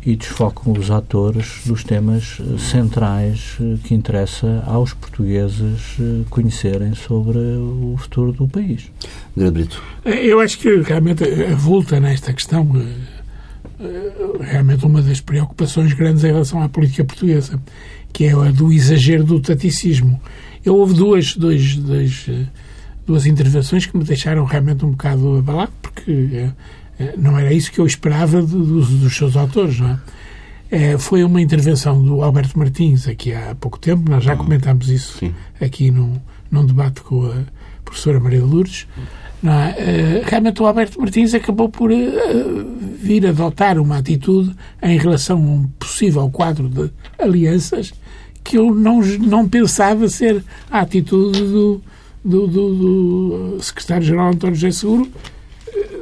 e 0.04 0.16
desfocam 0.16 0.72
os 0.72 0.90
atores 0.90 1.60
dos 1.64 1.84
temas 1.84 2.38
eh, 2.40 2.58
centrais 2.58 3.56
eh, 3.60 3.76
que 3.84 3.94
interessa 3.94 4.64
aos 4.66 4.92
portugueses 4.92 5.96
eh, 6.00 6.24
conhecerem 6.28 6.92
sobre 6.96 7.38
o 7.38 7.94
futuro 7.98 8.32
do 8.32 8.48
país. 8.48 8.90
Brito. 9.36 9.80
Eu 10.04 10.40
acho 10.40 10.58
que 10.58 10.80
realmente 10.80 11.22
avulta 11.44 12.00
nesta 12.00 12.32
questão 12.32 12.66
realmente 14.40 14.84
uma 14.84 15.00
das 15.00 15.20
preocupações 15.20 15.92
grandes 15.92 16.24
em 16.24 16.32
relação 16.32 16.60
à 16.60 16.68
política 16.68 17.04
portuguesa, 17.04 17.60
que 18.12 18.24
é 18.24 18.32
a 18.32 18.50
do 18.50 18.72
exagero 18.72 19.22
do 19.22 19.38
taticismo. 19.38 20.20
Eu 20.64 20.74
houve 20.74 20.94
duas, 20.94 21.36
dois, 21.36 21.76
dois, 21.76 22.26
duas 23.10 23.26
intervenções 23.26 23.86
que 23.86 23.96
me 23.96 24.04
deixaram 24.04 24.44
realmente 24.44 24.84
um 24.84 24.92
bocado 24.92 25.38
abalado, 25.38 25.72
porque 25.82 26.48
eh, 26.96 27.14
não 27.18 27.36
era 27.36 27.52
isso 27.52 27.72
que 27.72 27.80
eu 27.80 27.86
esperava 27.86 28.40
dos, 28.40 28.88
dos 28.88 29.16
seus 29.16 29.36
autores, 29.36 29.80
não 29.80 29.90
é? 29.90 29.98
É, 30.70 30.96
foi 30.96 31.24
uma 31.24 31.42
intervenção 31.42 32.00
do 32.00 32.22
Alberto 32.22 32.56
Martins 32.56 33.08
aqui 33.08 33.34
há 33.34 33.56
pouco 33.58 33.80
tempo, 33.80 34.08
nós 34.08 34.22
já 34.22 34.34
uhum. 34.34 34.44
comentámos 34.44 34.88
isso 34.88 35.18
Sim. 35.18 35.34
aqui 35.60 35.90
num, 35.90 36.20
num 36.48 36.64
debate 36.64 37.00
com 37.00 37.26
a 37.26 37.34
professora 37.84 38.20
Maria 38.20 38.44
Lourdes. 38.44 38.86
Não 39.42 39.52
é? 39.52 40.22
realmente 40.24 40.62
o 40.62 40.66
Alberto 40.66 41.00
Martins 41.00 41.34
acabou 41.34 41.68
por 41.68 41.90
vir 43.00 43.26
adotar 43.26 43.78
uma 43.78 43.96
atitude 43.96 44.54
em 44.80 44.96
relação 44.96 45.38
a 45.38 45.40
um 45.40 45.66
possível 45.78 46.30
quadro 46.30 46.68
de 46.68 46.92
alianças 47.18 47.92
que 48.44 48.56
eu 48.56 48.72
não, 48.72 49.00
não 49.00 49.48
pensava 49.48 50.08
ser 50.08 50.44
a 50.70 50.80
atitude 50.80 51.40
do, 51.40 51.82
do, 52.24 52.46
do, 52.46 53.56
do 53.56 53.62
secretário-geral 53.62 54.28
António 54.28 54.56
José 54.56 54.70
Seguro, 54.72 55.10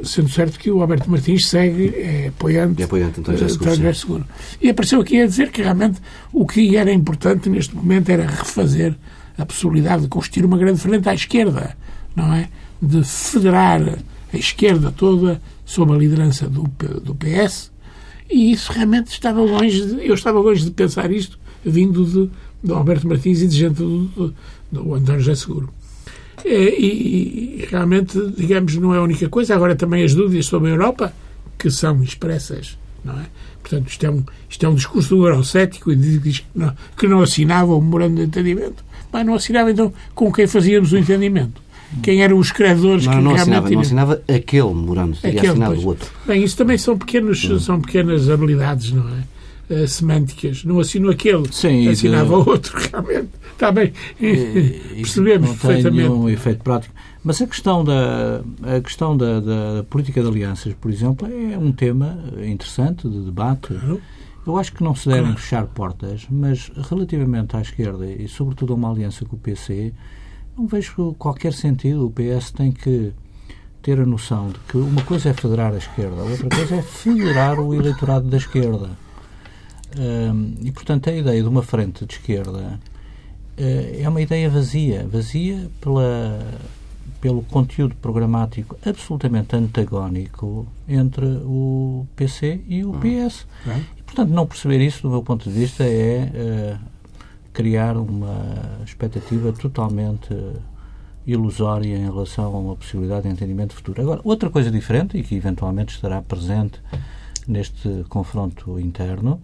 sendo 0.03 0.29
certo 0.29 0.59
que 0.59 0.71
o 0.71 0.81
Alberto 0.81 1.09
Martins 1.09 1.47
segue 1.47 1.93
é, 1.95 2.27
apoiante, 2.27 2.81
é 2.81 2.85
apoiante 2.85 3.19
António 3.19 3.39
José 3.39 3.93
Seguro. 3.93 4.25
E 4.61 4.69
apareceu 4.69 5.01
aqui 5.01 5.21
a 5.21 5.25
dizer 5.25 5.51
que 5.51 5.61
realmente 5.61 5.99
o 6.31 6.45
que 6.45 6.75
era 6.75 6.91
importante 6.91 7.49
neste 7.49 7.75
momento 7.75 8.09
era 8.09 8.25
refazer 8.25 8.95
a 9.37 9.45
possibilidade 9.45 10.03
de 10.03 10.07
constituir 10.07 10.45
uma 10.45 10.57
grande 10.57 10.79
frente 10.79 11.07
à 11.07 11.13
esquerda, 11.13 11.75
não 12.15 12.33
é? 12.33 12.49
De 12.81 13.03
federar 13.03 13.81
a 14.33 14.37
esquerda 14.37 14.91
toda 14.91 15.41
sob 15.65 15.93
a 15.93 15.97
liderança 15.97 16.47
do, 16.47 16.63
do 17.01 17.15
PS 17.15 17.71
e 18.29 18.51
isso 18.51 18.71
realmente 18.71 19.07
estava 19.07 19.41
longe 19.41 19.85
de, 19.85 20.07
eu 20.07 20.13
estava 20.13 20.39
longe 20.39 20.63
de 20.63 20.71
pensar 20.71 21.11
isto 21.11 21.39
vindo 21.65 22.05
de, 22.05 22.29
de 22.63 22.71
Alberto 22.71 23.07
Martins 23.07 23.41
e 23.41 23.47
de 23.47 23.55
gente 23.55 23.75
do, 23.75 24.05
do, 24.05 24.35
do 24.71 24.93
António 24.93 25.21
José 25.21 25.35
Seguro. 25.35 25.73
E, 26.45 27.61
e, 27.61 27.67
realmente, 27.69 28.19
digamos, 28.37 28.75
não 28.75 28.93
é 28.93 28.97
a 28.97 29.01
única 29.01 29.27
coisa. 29.29 29.55
Agora 29.55 29.75
também 29.75 30.03
as 30.03 30.13
dúvidas 30.13 30.45
sobre 30.45 30.69
a 30.69 30.73
Europa, 30.73 31.13
que 31.57 31.69
são 31.69 32.01
expressas, 32.03 32.77
não 33.03 33.19
é? 33.19 33.25
Portanto, 33.61 33.89
isto 33.89 34.05
é 34.05 34.09
um, 34.09 34.23
isto 34.49 34.65
é 34.65 34.69
um 34.69 34.75
discurso 34.75 35.15
do 35.15 35.27
eurocético 35.27 35.91
e 35.91 35.95
diz 35.95 36.39
que 36.39 36.45
não, 36.55 36.73
que 36.97 37.07
não 37.07 37.21
assinava 37.21 37.73
o 37.75 37.81
memorando 37.81 38.15
de 38.15 38.23
entendimento. 38.23 38.83
Mas 39.11 39.25
não 39.25 39.35
assinava, 39.35 39.71
então, 39.71 39.93
com 40.15 40.31
quem 40.31 40.47
fazíamos 40.47 40.91
o 40.91 40.97
entendimento? 40.97 41.61
Quem 42.03 42.21
eram 42.21 42.37
os 42.37 42.51
credores 42.51 43.05
não, 43.05 43.13
que 43.13 43.21
não 43.21 43.33
realmente... 43.33 43.41
Assinava, 43.41 43.69
não 43.71 43.81
assinava 43.81 44.21
aquele 44.27 44.67
memorando, 44.67 45.17
teria 45.17 45.39
aquele, 45.39 45.51
assinado 45.51 45.81
o 45.81 45.87
outro. 45.87 46.11
Bem, 46.25 46.43
isso 46.43 46.55
também 46.55 46.77
são, 46.77 46.97
pequenos, 46.97 47.43
hum. 47.45 47.59
são 47.59 47.81
pequenas 47.81 48.29
habilidades, 48.29 48.91
não 48.91 49.05
é? 49.09 49.83
Uh, 49.83 49.87
semânticas. 49.87 50.63
Não 50.63 50.79
assino 50.79 51.09
aquele, 51.09 51.51
Sim, 51.51 51.87
assinava 51.87 52.43
de... 52.43 52.49
outro, 52.49 52.77
realmente. 52.91 53.29
Está 53.59 53.73
bem, 53.73 53.91
e, 54.21 54.79
percebemos 55.03 55.49
não 55.49 55.57
perfeitamente. 55.57 55.83
Não 55.83 55.91
tem 55.91 55.91
nenhum 55.91 56.29
efeito 56.29 56.63
prático. 56.63 56.95
Mas 57.21 57.41
a 57.41 57.45
questão, 57.45 57.83
da, 57.83 58.41
a 58.63 58.79
questão 58.79 59.17
da, 59.17 59.41
da, 59.41 59.83
política 59.83 60.21
de 60.21 60.27
alianças, 60.29 60.73
por 60.75 60.89
exemplo, 60.89 61.27
é 61.27 61.57
um 61.57 61.73
tema 61.73 62.23
interessante 62.37 63.09
de 63.09 63.19
debate. 63.19 63.73
Claro. 63.73 64.01
Eu 64.47 64.55
acho 64.55 64.71
que 64.71 64.81
não 64.81 64.95
se 64.95 65.09
devem 65.09 65.23
claro. 65.23 65.37
fechar 65.37 65.67
portas, 65.67 66.25
mas 66.31 66.71
relativamente 66.89 67.57
à 67.57 67.59
esquerda 67.59 68.05
e, 68.05 68.29
sobretudo, 68.29 68.71
a 68.71 68.75
uma 68.77 68.89
aliança 68.89 69.25
com 69.25 69.35
o 69.35 69.39
PC, 69.39 69.93
não 70.57 70.65
vejo 70.65 71.13
qualquer 71.19 71.51
sentido. 71.51 72.05
O 72.05 72.11
PS 72.11 72.51
tem 72.51 72.71
que 72.71 73.11
ter 73.81 73.99
a 73.99 74.05
noção 74.05 74.51
de 74.51 74.59
que 74.69 74.77
uma 74.77 75.01
coisa 75.01 75.31
é 75.31 75.33
federar 75.33 75.73
a 75.73 75.77
esquerda, 75.77 76.21
a 76.21 76.23
outra 76.23 76.47
coisa 76.47 76.75
é 76.75 76.81
federar 76.81 77.59
o 77.59 77.73
eleitorado 77.73 78.29
da 78.29 78.37
esquerda. 78.37 78.91
e, 80.61 80.71
portanto, 80.71 81.09
a 81.09 81.13
ideia 81.13 81.41
de 81.41 81.49
uma 81.49 81.61
frente 81.61 82.05
de 82.05 82.13
esquerda 82.13 82.79
é 84.01 84.07
uma 84.07 84.21
ideia 84.21 84.49
vazia, 84.49 85.07
vazia 85.07 85.69
pela, 85.81 86.39
pelo 87.19 87.41
conteúdo 87.43 87.95
programático 87.95 88.77
absolutamente 88.85 89.55
antagónico 89.55 90.65
entre 90.87 91.25
o 91.25 92.07
PC 92.15 92.61
e 92.67 92.83
o 92.85 92.93
PS. 92.93 93.45
Uhum. 93.65 93.83
E, 93.97 94.03
portanto, 94.03 94.29
não 94.29 94.47
perceber 94.47 94.79
isso, 94.79 95.01
do 95.01 95.09
meu 95.09 95.23
ponto 95.23 95.49
de 95.49 95.59
vista, 95.59 95.83
é 95.83 96.77
uh, 96.79 96.79
criar 97.51 97.97
uma 97.97 98.81
expectativa 98.85 99.51
totalmente 99.51 100.33
ilusória 101.27 101.97
em 101.97 102.05
relação 102.05 102.45
a 102.45 102.57
uma 102.57 102.75
possibilidade 102.75 103.23
de 103.23 103.29
entendimento 103.29 103.73
futuro. 103.73 104.01
Agora, 104.01 104.21
outra 104.23 104.49
coisa 104.49 104.71
diferente, 104.71 105.17
e 105.17 105.23
que 105.23 105.35
eventualmente 105.35 105.93
estará 105.93 106.21
presente 106.21 106.81
neste 107.47 108.05
confronto 108.09 108.79
interno, 108.79 109.41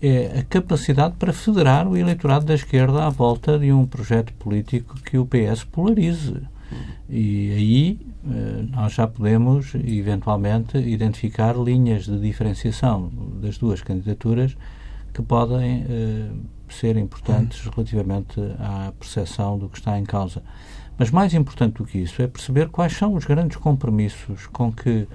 é 0.00 0.38
a 0.38 0.42
capacidade 0.44 1.14
para 1.18 1.32
federar 1.32 1.88
o 1.88 1.96
eleitorado 1.96 2.44
da 2.44 2.54
esquerda 2.54 3.04
à 3.04 3.10
volta 3.10 3.58
de 3.58 3.72
um 3.72 3.86
projeto 3.86 4.32
político 4.34 4.94
que 5.02 5.18
o 5.18 5.26
PS 5.26 5.64
polarize. 5.64 6.36
E 7.08 7.52
aí 7.52 8.00
eh, 8.26 8.64
nós 8.70 8.92
já 8.92 9.06
podemos, 9.06 9.74
eventualmente, 9.74 10.76
identificar 10.78 11.56
linhas 11.56 12.04
de 12.04 12.18
diferenciação 12.20 13.10
das 13.40 13.58
duas 13.58 13.80
candidaturas 13.80 14.56
que 15.12 15.22
podem 15.22 15.84
eh, 15.88 16.28
ser 16.68 16.96
importantes 16.96 17.60
relativamente 17.64 18.40
à 18.58 18.92
percepção 18.98 19.58
do 19.58 19.68
que 19.68 19.78
está 19.78 19.98
em 19.98 20.04
causa. 20.04 20.42
Mas 20.98 21.10
mais 21.10 21.32
importante 21.32 21.76
do 21.76 21.84
que 21.84 21.98
isso 21.98 22.20
é 22.20 22.26
perceber 22.26 22.68
quais 22.68 22.92
são 22.92 23.14
os 23.14 23.24
grandes 23.24 23.56
compromissos 23.56 24.46
com 24.48 24.70
que 24.70 25.08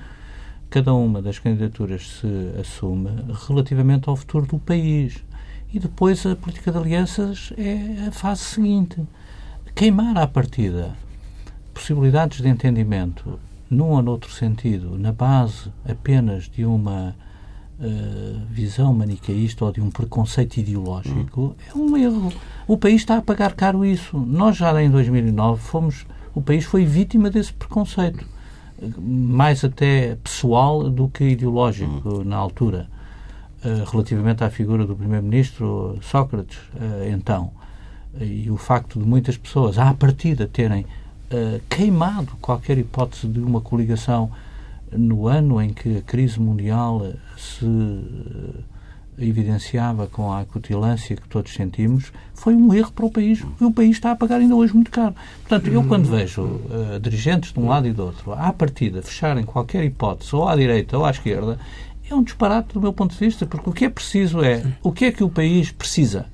cada 0.73 0.91
uma 0.91 1.21
das 1.21 1.37
candidaturas 1.37 2.19
se 2.19 2.59
assume 2.59 3.07
relativamente 3.47 4.09
ao 4.09 4.15
futuro 4.15 4.47
do 4.47 4.57
país. 4.57 5.23
E 5.71 5.77
depois 5.77 6.25
a 6.25 6.35
política 6.35 6.71
de 6.71 6.77
alianças 6.79 7.53
é 7.59 8.07
a 8.07 8.11
fase 8.11 8.41
seguinte. 8.41 8.99
Queimar 9.75 10.17
à 10.17 10.25
partida 10.25 10.95
possibilidades 11.75 12.41
de 12.41 12.49
entendimento 12.49 13.39
num 13.69 13.89
ou 13.89 14.01
noutro 14.01 14.31
sentido, 14.31 14.97
na 14.97 15.11
base 15.11 15.71
apenas 15.87 16.49
de 16.49 16.65
uma 16.65 17.15
uh, 17.79 18.41
visão 18.49 18.91
manicaísta 18.95 19.65
ou 19.65 19.71
de 19.71 19.79
um 19.79 19.91
preconceito 19.91 20.57
ideológico, 20.57 21.55
é 21.71 21.77
um 21.77 21.95
erro. 21.95 22.33
O 22.67 22.79
país 22.79 22.95
está 22.95 23.17
a 23.17 23.21
pagar 23.21 23.53
caro 23.53 23.85
isso. 23.85 24.17
Nós 24.17 24.57
já 24.57 24.81
em 24.81 24.89
2009 24.89 25.61
fomos, 25.61 26.07
o 26.33 26.41
país 26.41 26.65
foi 26.65 26.83
vítima 26.83 27.29
desse 27.29 27.53
preconceito 27.53 28.33
mais 28.97 29.63
até 29.63 30.15
pessoal 30.15 30.89
do 30.89 31.07
que 31.07 31.23
ideológico 31.23 32.09
uhum. 32.09 32.23
na 32.23 32.37
altura, 32.37 32.87
uh, 33.63 33.89
relativamente 33.89 34.43
à 34.43 34.49
figura 34.49 34.85
do 34.85 34.95
Primeiro-Ministro 34.95 35.97
Sócrates, 36.01 36.57
uh, 36.75 37.09
então. 37.11 37.51
E 38.19 38.49
o 38.51 38.57
facto 38.57 38.99
de 38.99 39.05
muitas 39.05 39.37
pessoas, 39.37 39.79
à 39.79 39.91
partida, 39.93 40.47
terem 40.47 40.85
queimado 41.67 42.33
qualquer 42.39 42.77
hipótese 42.77 43.27
de 43.27 43.39
uma 43.39 43.59
coligação 43.59 44.29
no 44.91 45.27
ano 45.27 45.59
em 45.59 45.73
que 45.73 45.97
a 45.97 46.01
crise 46.03 46.39
mundial 46.39 47.11
se 47.35 47.65
evidenciava 49.17 50.07
com 50.07 50.31
a 50.31 50.41
acutilância 50.41 51.15
que 51.15 51.27
todos 51.27 51.53
sentimos, 51.53 52.11
foi 52.33 52.55
um 52.55 52.73
erro 52.73 52.91
para 52.91 53.05
o 53.05 53.11
país 53.11 53.43
e 53.59 53.65
o 53.65 53.71
país 53.71 53.91
está 53.91 54.11
a 54.11 54.15
pagar 54.15 54.39
ainda 54.39 54.55
hoje 54.55 54.73
muito 54.73 54.91
caro. 54.91 55.15
Portanto, 55.41 55.69
eu 55.69 55.83
quando 55.83 56.09
vejo 56.09 56.41
uh, 56.41 56.99
dirigentes 57.01 57.53
de 57.53 57.59
um 57.59 57.67
lado 57.67 57.87
e 57.87 57.93
do 57.93 58.05
outro, 58.05 58.33
à 58.33 58.51
partida, 58.51 59.01
fecharem 59.01 59.43
qualquer 59.43 59.83
hipótese, 59.83 60.35
ou 60.35 60.47
à 60.47 60.55
direita 60.55 60.97
ou 60.97 61.05
à 61.05 61.11
esquerda, 61.11 61.59
é 62.09 62.15
um 62.15 62.23
disparate 62.23 62.73
do 62.73 62.81
meu 62.81 62.93
ponto 62.93 63.13
de 63.13 63.19
vista, 63.19 63.45
porque 63.45 63.69
o 63.69 63.73
que 63.73 63.85
é 63.85 63.89
preciso 63.89 64.43
é 64.43 64.63
o 64.81 64.91
que 64.91 65.05
é 65.05 65.11
que 65.11 65.23
o 65.23 65.29
país 65.29 65.71
precisa, 65.71 66.25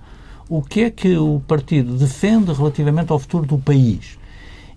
o 0.49 0.61
que 0.61 0.81
é 0.81 0.89
que 0.89 1.17
o 1.17 1.41
partido 1.47 1.95
defende 1.95 2.51
relativamente 2.51 3.11
ao 3.11 3.19
futuro 3.19 3.45
do 3.45 3.57
país. 3.57 4.18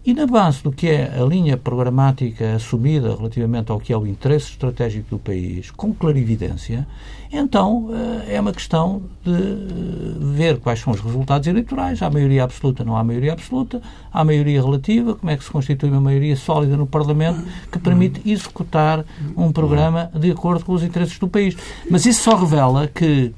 E 0.04 0.12
na 0.12 0.26
base 0.26 0.64
do 0.64 0.72
que 0.72 0.88
é 0.88 1.16
a 1.16 1.24
linha 1.24 1.56
programática 1.56 2.56
assumida 2.56 3.14
relativamente 3.14 3.70
ao 3.70 3.78
que 3.78 3.92
é 3.92 3.96
o 3.96 4.04
interesse 4.04 4.50
estratégico 4.50 5.10
do 5.10 5.18
país, 5.18 5.70
com 5.70 5.94
clarividência, 5.94 6.88
então 7.30 7.88
eh, 8.26 8.34
é 8.34 8.40
uma 8.40 8.52
questão 8.52 9.02
de 9.24 9.30
eh, 9.30 10.34
ver 10.34 10.58
quais 10.58 10.80
são 10.80 10.92
os 10.92 10.98
resultados 10.98 11.46
eleitorais. 11.46 12.02
Há 12.02 12.10
maioria 12.10 12.42
absoluta, 12.42 12.82
não 12.84 12.96
há 12.96 13.04
maioria 13.04 13.32
absoluta, 13.32 13.80
há 14.12 14.24
maioria 14.24 14.60
relativa, 14.60 15.14
como 15.14 15.30
é 15.30 15.36
que 15.36 15.44
se 15.44 15.50
constitui 15.52 15.88
uma 15.88 16.00
maioria 16.00 16.34
sólida 16.34 16.76
no 16.76 16.86
Parlamento 16.86 17.40
que 17.70 17.78
permite 17.78 18.28
executar 18.28 19.04
um 19.36 19.52
programa 19.52 20.10
de 20.18 20.32
acordo 20.32 20.64
com 20.64 20.72
os 20.72 20.82
interesses 20.82 21.16
do 21.20 21.28
país. 21.28 21.56
Mas 21.88 22.04
isso 22.06 22.24
só 22.24 22.34
revela 22.34 22.88
que 22.88 23.32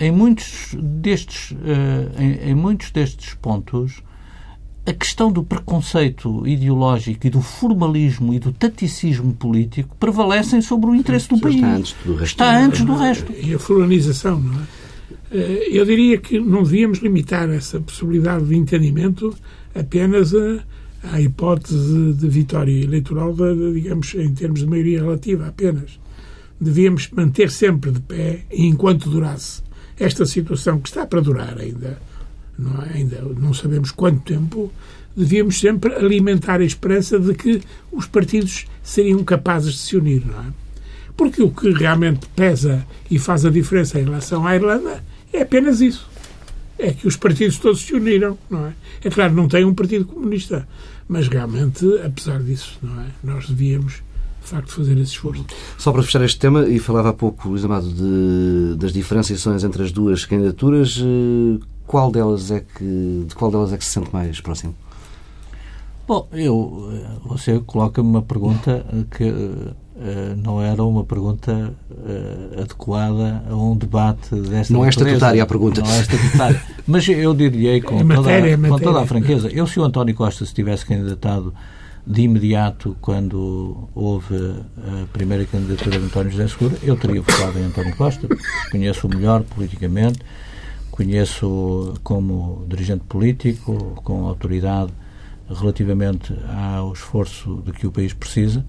em 0.00 0.10
muitos 0.10 0.74
destes, 0.74 1.54
eh, 1.62 2.22
em, 2.22 2.52
em 2.52 2.54
muitos 2.54 2.90
destes 2.90 3.34
pontos 3.34 4.02
a 4.90 4.92
questão 4.92 5.30
do 5.30 5.44
preconceito 5.44 6.46
ideológico 6.46 7.26
e 7.26 7.30
do 7.30 7.40
formalismo 7.40 8.34
e 8.34 8.40
do 8.40 8.52
taticismo 8.52 9.32
político 9.32 9.96
prevalecem 9.98 10.60
sobre 10.60 10.90
o 10.90 10.94
interesse 10.94 11.28
do 11.28 11.38
país. 11.38 11.56
Está 11.56 11.76
antes 11.76 11.94
do 12.04 12.14
resto. 12.14 12.24
Está 12.24 12.58
antes 12.58 12.84
do 12.84 12.94
resto. 12.94 13.32
E 13.32 13.54
a 13.54 13.58
fulanização, 13.58 14.40
não 14.40 14.60
é? 14.60 14.80
Eh, 15.32 15.68
eu 15.70 15.84
diria 15.84 16.18
que 16.18 16.40
não 16.40 16.64
devíamos 16.64 16.98
limitar 16.98 17.48
essa 17.50 17.80
possibilidade 17.80 18.46
de 18.46 18.56
entendimento 18.56 19.32
apenas 19.74 20.34
a, 20.34 20.64
à 21.04 21.20
hipótese 21.20 22.12
de 22.14 22.28
vitória 22.28 22.84
eleitoral, 22.84 23.32
de, 23.32 23.72
digamos, 23.72 24.12
em 24.14 24.34
termos 24.34 24.60
de 24.60 24.66
maioria 24.66 25.02
relativa 25.02 25.46
apenas. 25.46 26.00
Devíamos 26.60 27.08
manter 27.10 27.50
sempre 27.50 27.92
de 27.92 28.00
pé, 28.00 28.44
enquanto 28.52 29.08
durasse 29.08 29.62
esta 29.98 30.26
situação, 30.26 30.80
que 30.80 30.88
está 30.88 31.06
para 31.06 31.20
durar 31.20 31.58
ainda, 31.58 31.98
não 32.60 32.82
é? 32.82 32.98
ainda 32.98 33.20
não 33.38 33.54
sabemos 33.54 33.90
quanto 33.90 34.20
tempo, 34.20 34.70
devíamos 35.16 35.58
sempre 35.58 35.94
alimentar 35.94 36.60
a 36.60 36.64
esperança 36.64 37.18
de 37.18 37.34
que 37.34 37.60
os 37.90 38.06
partidos 38.06 38.66
seriam 38.82 39.22
capazes 39.24 39.72
de 39.72 39.78
se 39.78 39.96
unir, 39.96 40.24
não 40.26 40.40
é? 40.40 40.46
Porque 41.16 41.42
o 41.42 41.50
que 41.50 41.70
realmente 41.72 42.26
pesa 42.34 42.86
e 43.10 43.18
faz 43.18 43.44
a 43.44 43.50
diferença 43.50 44.00
em 44.00 44.04
relação 44.04 44.46
à 44.46 44.54
Irlanda 44.54 45.02
é 45.32 45.42
apenas 45.42 45.80
isso. 45.80 46.08
É 46.78 46.92
que 46.92 47.06
os 47.06 47.16
partidos 47.16 47.58
todos 47.58 47.80
se 47.80 47.94
uniram, 47.94 48.38
não 48.48 48.66
é? 48.66 48.72
É 49.04 49.10
claro, 49.10 49.34
não 49.34 49.46
tem 49.46 49.64
um 49.64 49.74
partido 49.74 50.06
comunista, 50.06 50.66
mas 51.06 51.28
realmente, 51.28 51.84
apesar 52.04 52.40
disso, 52.42 52.78
não 52.82 53.00
é? 53.02 53.06
Nós 53.22 53.48
devíamos 53.48 54.02
de 54.42 54.48
facto 54.48 54.72
fazer 54.72 54.92
esse 54.94 55.12
esforço. 55.12 55.44
Só 55.76 55.92
para 55.92 56.02
fechar 56.02 56.22
este 56.22 56.38
tema, 56.38 56.66
e 56.66 56.78
falava 56.78 57.10
há 57.10 57.12
pouco, 57.12 57.48
Luís 57.48 57.64
Amado, 57.64 57.92
de, 57.92 58.76
das 58.76 58.92
diferenciações 58.92 59.62
entre 59.62 59.82
as 59.82 59.92
duas 59.92 60.24
candidaturas, 60.24 60.98
eh, 60.98 61.58
qual 61.90 62.12
delas 62.12 62.52
é 62.52 62.60
que, 62.60 63.24
de 63.26 63.34
qual 63.34 63.50
delas 63.50 63.72
é 63.72 63.76
que 63.76 63.84
se 63.84 63.90
sente 63.90 64.12
mais 64.12 64.40
próximo? 64.40 64.76
Bom, 66.06 66.28
eu, 66.30 66.88
eh, 66.92 67.18
você 67.24 67.58
coloca-me 67.66 68.08
uma 68.08 68.22
pergunta 68.22 68.86
que 69.10 69.24
uh, 69.24 69.74
não 70.36 70.62
era 70.62 70.84
uma 70.84 71.02
pergunta 71.02 71.74
uh, 71.90 72.60
adequada 72.60 73.42
a 73.50 73.56
um 73.56 73.76
debate 73.76 74.36
desta 74.36 74.72
Não 74.72 74.84
é 74.84 74.88
estatutária 74.88 75.42
a 75.42 75.46
pergunta. 75.46 75.80
Não 75.80 75.90
é 75.90 76.00
estatutária. 76.00 76.62
Mas 76.86 77.08
eu 77.08 77.34
diria 77.34 77.82
com, 77.82 77.98
é 77.98 78.04
matéria, 78.04 78.56
toda, 78.56 78.68
é 78.68 78.70
com 78.70 78.78
toda 78.78 79.00
a 79.00 79.06
franqueza, 79.06 79.48
eu 79.48 79.66
se 79.66 79.80
o 79.80 79.82
António 79.82 80.14
Costa 80.14 80.46
se 80.46 80.54
tivesse 80.54 80.86
candidatado 80.86 81.52
de 82.06 82.22
imediato, 82.22 82.96
quando 83.00 83.88
houve 83.96 84.36
a 84.76 85.06
primeira 85.12 85.44
candidatura 85.44 85.98
de 85.98 86.04
António 86.04 86.30
José 86.30 86.46
Segura, 86.46 86.76
eu 86.84 86.96
teria 86.96 87.20
votado 87.20 87.58
em 87.58 87.64
António 87.64 87.96
Costa, 87.96 88.28
conheço 88.70 89.08
o 89.08 89.10
melhor 89.10 89.42
politicamente, 89.42 90.20
conheço 91.00 91.94
como 92.04 92.66
dirigente 92.68 93.04
político, 93.08 93.98
com 94.04 94.26
autoridade 94.26 94.92
relativamente 95.48 96.36
ao 96.46 96.92
esforço 96.92 97.62
de 97.64 97.72
que 97.72 97.86
o 97.86 97.90
país 97.90 98.12
precisa. 98.12 98.62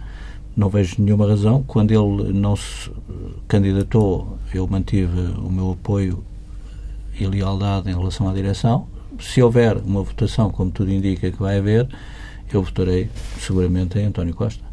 Não 0.55 0.69
vejo 0.69 0.95
nenhuma 0.99 1.27
razão. 1.27 1.61
Quando 1.63 1.91
ele 1.91 2.31
não 2.31 2.55
se 2.55 2.89
candidatou, 3.49 4.37
eu 4.53 4.65
mantive 4.65 5.19
o 5.39 5.51
meu 5.51 5.71
apoio 5.71 6.23
e 7.19 7.25
lealdade 7.25 7.89
em 7.89 7.93
relação 7.93 8.29
à 8.29 8.33
direção. 8.33 8.87
Se 9.19 9.41
houver 9.41 9.75
uma 9.75 10.01
votação, 10.01 10.49
como 10.51 10.71
tudo 10.71 10.89
indica 10.89 11.29
que 11.29 11.37
vai 11.37 11.57
haver, 11.57 11.85
eu 12.53 12.63
votarei 12.63 13.09
seguramente 13.39 13.99
em 13.99 14.05
António 14.05 14.33
Costa. 14.33 14.70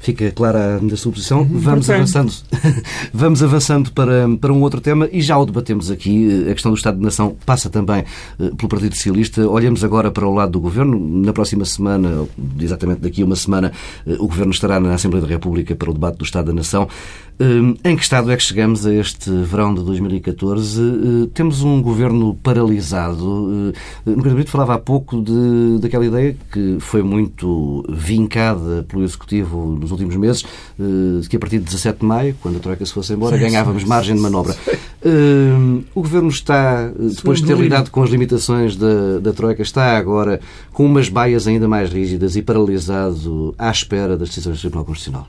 Fica 0.00 0.30
clara 0.30 0.80
a 0.80 0.96
sua 0.96 1.12
posição. 1.12 1.40
Uhum. 1.40 1.58
Vamos 1.58 1.90
avançando, 1.90 2.32
vamos 3.12 3.42
avançando 3.42 3.92
para, 3.92 4.28
para 4.40 4.52
um 4.52 4.60
outro 4.62 4.80
tema 4.80 5.08
e 5.12 5.20
já 5.20 5.36
o 5.38 5.44
debatemos 5.44 5.90
aqui. 5.90 6.46
A 6.50 6.52
questão 6.52 6.72
do 6.72 6.76
Estado 6.76 6.98
de 6.98 7.04
Nação 7.04 7.36
passa 7.44 7.68
também 7.68 8.04
eh, 8.38 8.50
pelo 8.56 8.68
Partido 8.68 8.94
Socialista. 8.94 9.46
Olhamos 9.48 9.84
agora 9.84 10.10
para 10.10 10.26
o 10.26 10.34
lado 10.34 10.52
do 10.52 10.60
Governo. 10.60 10.98
Na 10.98 11.32
próxima 11.32 11.64
semana, 11.64 12.26
exatamente 12.60 13.00
daqui 13.00 13.22
a 13.22 13.24
uma 13.24 13.36
semana, 13.36 13.72
eh, 14.06 14.16
o 14.18 14.26
Governo 14.26 14.52
estará 14.52 14.80
na 14.80 14.94
Assembleia 14.94 15.24
da 15.24 15.32
República 15.32 15.74
para 15.74 15.90
o 15.90 15.92
debate 15.94 16.18
do 16.18 16.24
Estado 16.24 16.46
da 16.46 16.52
Nação. 16.52 16.88
Hum, 17.40 17.76
em 17.84 17.94
que 17.94 18.02
estado 18.02 18.32
é 18.32 18.36
que 18.36 18.42
chegamos 18.42 18.84
a 18.84 18.92
este 18.92 19.30
verão 19.30 19.72
de 19.72 19.84
2014? 19.84 20.80
Hum, 20.80 21.30
temos 21.32 21.62
um 21.62 21.80
governo 21.80 22.34
paralisado. 22.34 23.24
Hum, 23.24 23.72
no 24.04 24.34
Brito 24.34 24.50
falava 24.50 24.74
há 24.74 24.78
pouco 24.78 25.22
de, 25.22 25.78
daquela 25.80 26.04
ideia 26.04 26.36
que 26.52 26.78
foi 26.80 27.00
muito 27.00 27.84
vincada 27.88 28.84
pelo 28.88 29.04
Executivo 29.04 29.78
nos 29.78 29.92
últimos 29.92 30.16
meses, 30.16 30.44
que 31.28 31.36
a 31.36 31.38
partir 31.38 31.58
de 31.58 31.66
17 31.66 32.00
de 32.00 32.06
maio, 32.06 32.34
quando 32.40 32.56
a 32.56 32.60
Troika 32.60 32.84
se 32.84 32.92
fosse 32.92 33.12
embora, 33.12 33.36
sim, 33.36 33.42
ganhávamos 33.42 33.82
sim, 33.82 33.88
margem 33.88 34.16
de 34.16 34.20
manobra. 34.20 34.56
O 35.94 36.02
governo 36.02 36.28
está, 36.28 36.88
depois 36.88 37.40
de 37.40 37.46
ter 37.46 37.56
lidado 37.56 37.90
com 37.90 38.02
as 38.02 38.10
limitações 38.10 38.76
da, 38.76 39.18
da 39.20 39.32
Troika, 39.32 39.62
está 39.62 39.96
agora 39.96 40.40
com 40.72 40.84
umas 40.84 41.08
baias 41.08 41.46
ainda 41.46 41.68
mais 41.68 41.90
rígidas 41.90 42.36
e 42.36 42.42
paralisado 42.42 43.54
à 43.56 43.70
espera 43.70 44.16
das 44.16 44.28
decisões 44.28 44.58
do 44.58 44.60
Tribunal 44.60 44.84
Constitucional. 44.84 45.28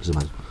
José 0.00 0.12
Mário. 0.14 0.41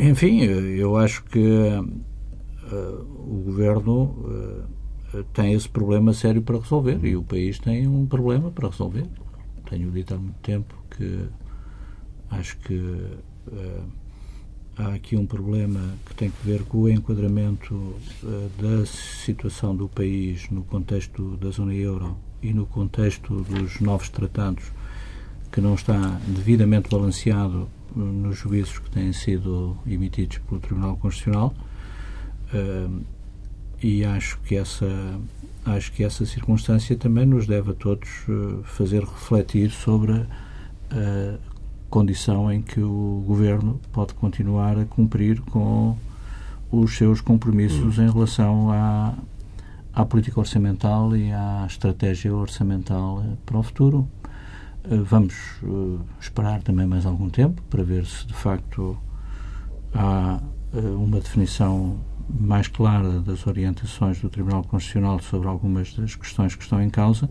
Enfim, 0.00 0.42
eu 0.42 0.96
acho 0.96 1.24
que 1.24 1.40
uh, 1.40 3.00
o 3.02 3.42
governo 3.44 4.64
uh, 5.12 5.24
tem 5.32 5.54
esse 5.54 5.68
problema 5.68 6.12
sério 6.12 6.40
para 6.40 6.56
resolver 6.56 7.04
e 7.04 7.16
o 7.16 7.22
país 7.24 7.58
tem 7.58 7.88
um 7.88 8.06
problema 8.06 8.48
para 8.48 8.68
resolver. 8.68 9.06
Tenho 9.68 9.90
dito 9.90 10.14
há 10.14 10.16
muito 10.16 10.38
tempo 10.40 10.72
que 10.96 11.24
acho 12.30 12.56
que 12.58 12.74
uh, 12.78 13.82
há 14.76 14.94
aqui 14.94 15.16
um 15.16 15.26
problema 15.26 15.80
que 16.06 16.14
tem 16.14 16.30
que 16.30 16.46
ver 16.46 16.62
com 16.62 16.78
o 16.78 16.88
enquadramento 16.88 17.96
da 18.22 18.86
situação 18.86 19.74
do 19.74 19.88
país 19.88 20.48
no 20.48 20.62
contexto 20.62 21.36
da 21.38 21.50
zona 21.50 21.74
euro 21.74 22.16
e 22.40 22.52
no 22.54 22.66
contexto 22.66 23.42
dos 23.42 23.80
novos 23.80 24.08
tratados 24.08 24.70
que 25.50 25.60
não 25.60 25.74
está 25.74 26.20
devidamente 26.28 26.88
balanceado 26.88 27.68
nos 27.94 28.36
juízos 28.36 28.78
que 28.78 28.90
têm 28.90 29.12
sido 29.12 29.76
emitidos 29.86 30.38
pelo 30.38 30.60
Tribunal 30.60 30.96
Constitucional 30.96 31.54
uh, 32.52 33.00
e 33.82 34.04
acho 34.04 34.38
que 34.40 34.56
essa 34.56 34.86
acho 35.64 35.92
que 35.92 36.02
essa 36.02 36.24
circunstância 36.24 36.96
também 36.96 37.26
nos 37.26 37.46
deve 37.46 37.72
a 37.72 37.74
todos 37.74 38.08
uh, 38.28 38.62
fazer 38.64 39.02
refletir 39.02 39.70
sobre 39.70 40.12
a 40.90 41.38
condição 41.90 42.50
em 42.50 42.62
que 42.62 42.80
o 42.80 43.22
governo 43.26 43.80
pode 43.92 44.14
continuar 44.14 44.78
a 44.78 44.84
cumprir 44.84 45.40
com 45.42 45.96
os 46.70 46.96
seus 46.96 47.20
compromissos 47.20 47.98
em 47.98 48.10
relação 48.10 48.70
à, 48.70 49.14
à 49.92 50.04
política 50.04 50.38
orçamental 50.40 51.16
e 51.16 51.32
à 51.32 51.64
estratégia 51.66 52.34
orçamental 52.34 53.24
para 53.44 53.58
o 53.58 53.62
futuro. 53.62 54.08
Eh, 54.84 54.96
vamos 54.96 55.34
uh, 55.62 56.00
esperar 56.20 56.62
também 56.62 56.86
mais 56.86 57.04
algum 57.04 57.28
tempo 57.28 57.60
para 57.68 57.82
ver 57.82 58.06
se 58.06 58.26
de 58.26 58.34
facto 58.34 58.96
há 59.94 60.40
uh, 60.72 61.02
uma 61.02 61.20
definição 61.20 61.98
mais 62.28 62.68
clara 62.68 63.20
das 63.20 63.46
orientações 63.46 64.20
do 64.20 64.28
Tribunal 64.28 64.62
Constitucional 64.62 65.18
sobre 65.20 65.48
algumas 65.48 65.94
das 65.94 66.14
questões 66.14 66.54
que 66.54 66.62
estão 66.62 66.80
em 66.80 66.90
causa. 66.90 67.28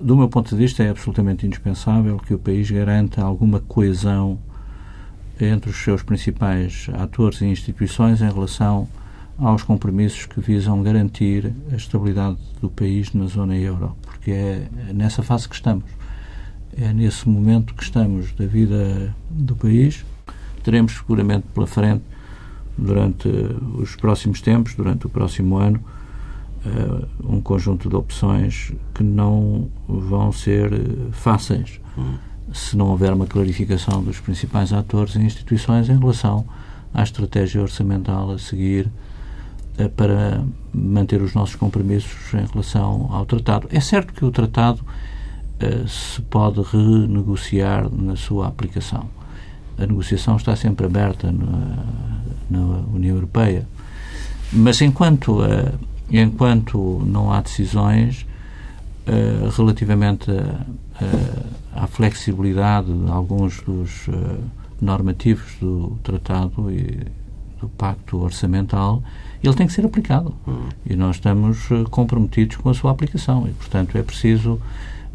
Do 0.00 0.16
meu 0.16 0.28
ponto 0.28 0.50
de 0.50 0.56
vista, 0.56 0.82
é 0.82 0.90
absolutamente 0.90 1.46
indispensável 1.46 2.18
que 2.18 2.34
o 2.34 2.38
país 2.38 2.70
garanta 2.70 3.22
alguma 3.22 3.60
coesão 3.60 4.38
entre 5.40 5.70
os 5.70 5.76
seus 5.76 6.02
principais 6.02 6.88
atores 6.94 7.40
e 7.42 7.46
instituições 7.46 8.20
em 8.22 8.30
relação 8.30 8.88
aos 9.38 9.62
compromissos 9.62 10.24
que 10.24 10.40
visam 10.40 10.82
garantir 10.82 11.52
a 11.70 11.76
estabilidade 11.76 12.38
do 12.60 12.70
país 12.70 13.12
na 13.12 13.26
zona 13.26 13.56
euro, 13.56 13.94
porque 14.02 14.30
é 14.30 14.68
nessa 14.94 15.22
fase 15.22 15.46
que 15.46 15.54
estamos 15.54 15.84
é 16.76 16.92
nesse 16.92 17.28
momento 17.28 17.74
que 17.74 17.82
estamos 17.82 18.32
da 18.32 18.46
vida 18.46 19.14
do 19.30 19.56
país. 19.56 20.04
Teremos 20.62 20.92
seguramente 20.92 21.46
pela 21.54 21.66
frente, 21.66 22.02
durante 22.76 23.28
os 23.78 23.96
próximos 23.96 24.40
tempos, 24.40 24.74
durante 24.74 25.06
o 25.06 25.08
próximo 25.08 25.56
ano, 25.56 25.80
uh, 26.66 27.34
um 27.34 27.40
conjunto 27.40 27.88
de 27.88 27.96
opções 27.96 28.72
que 28.94 29.02
não 29.02 29.68
vão 29.88 30.30
ser 30.32 30.70
fáceis 31.12 31.80
se 32.52 32.76
não 32.76 32.88
houver 32.88 33.12
uma 33.12 33.26
clarificação 33.26 34.02
dos 34.02 34.20
principais 34.20 34.72
atores 34.72 35.14
e 35.14 35.20
instituições 35.20 35.88
em 35.88 35.98
relação 35.98 36.46
à 36.92 37.02
estratégia 37.02 37.60
orçamental 37.60 38.30
a 38.30 38.38
seguir 38.38 38.90
para 39.96 40.42
manter 40.72 41.20
os 41.20 41.34
nossos 41.34 41.54
compromissos 41.54 42.32
em 42.32 42.46
relação 42.46 43.08
ao 43.10 43.26
tratado. 43.26 43.68
É 43.70 43.80
certo 43.80 44.12
que 44.12 44.24
o 44.24 44.30
tratado 44.30 44.82
se 45.88 46.20
pode 46.22 46.60
renegociar 46.62 47.88
na 47.90 48.16
sua 48.16 48.46
aplicação. 48.48 49.08
A 49.78 49.86
negociação 49.86 50.36
está 50.36 50.56
sempre 50.56 50.86
aberta 50.86 51.30
na, 51.30 51.84
na 52.48 52.60
União 52.94 53.14
Europeia, 53.14 53.66
mas 54.52 54.80
enquanto, 54.80 55.40
enquanto 56.10 57.02
não 57.06 57.32
há 57.32 57.40
decisões 57.40 58.26
relativamente 59.56 60.30
à 61.74 61.86
flexibilidade 61.86 62.92
de 62.92 63.10
alguns 63.10 63.60
dos 63.60 64.08
normativos 64.80 65.56
do 65.60 65.98
tratado 66.02 66.70
e 66.70 67.06
do 67.60 67.68
pacto 67.68 68.18
orçamental, 68.18 69.02
ele 69.42 69.54
tem 69.54 69.66
que 69.66 69.72
ser 69.72 69.84
aplicado. 69.84 70.34
Uhum. 70.46 70.68
E 70.84 70.96
nós 70.96 71.16
estamos 71.16 71.70
eh, 71.70 71.84
comprometidos 71.90 72.56
com 72.56 72.68
a 72.68 72.74
sua 72.74 72.90
aplicação. 72.90 73.46
E, 73.48 73.52
portanto, 73.52 73.96
é 73.96 74.02
preciso 74.02 74.60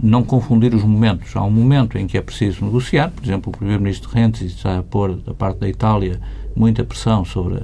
não 0.01 0.23
confundir 0.23 0.73
os 0.73 0.83
momentos. 0.83 1.35
Há 1.35 1.43
um 1.43 1.51
momento 1.51 1.97
em 1.97 2.07
que 2.07 2.17
é 2.17 2.21
preciso 2.21 2.65
negociar, 2.65 3.11
por 3.11 3.23
exemplo, 3.23 3.51
o 3.53 3.57
Primeiro-Ministro 3.57 4.09
Renzi 4.09 4.45
está 4.45 4.79
a 4.79 4.83
pôr, 4.83 5.15
da 5.15 5.33
parte 5.33 5.59
da 5.59 5.69
Itália, 5.69 6.19
muita 6.55 6.83
pressão 6.83 7.23
sobre 7.23 7.61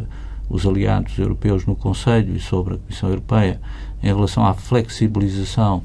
os 0.49 0.65
aliados 0.65 1.17
europeus 1.17 1.65
no 1.65 1.75
Conselho 1.75 2.35
e 2.35 2.39
sobre 2.39 2.75
a 2.75 2.77
Comissão 2.77 3.09
Europeia 3.09 3.59
em 4.01 4.07
relação 4.07 4.45
à 4.45 4.53
flexibilização 4.53 5.81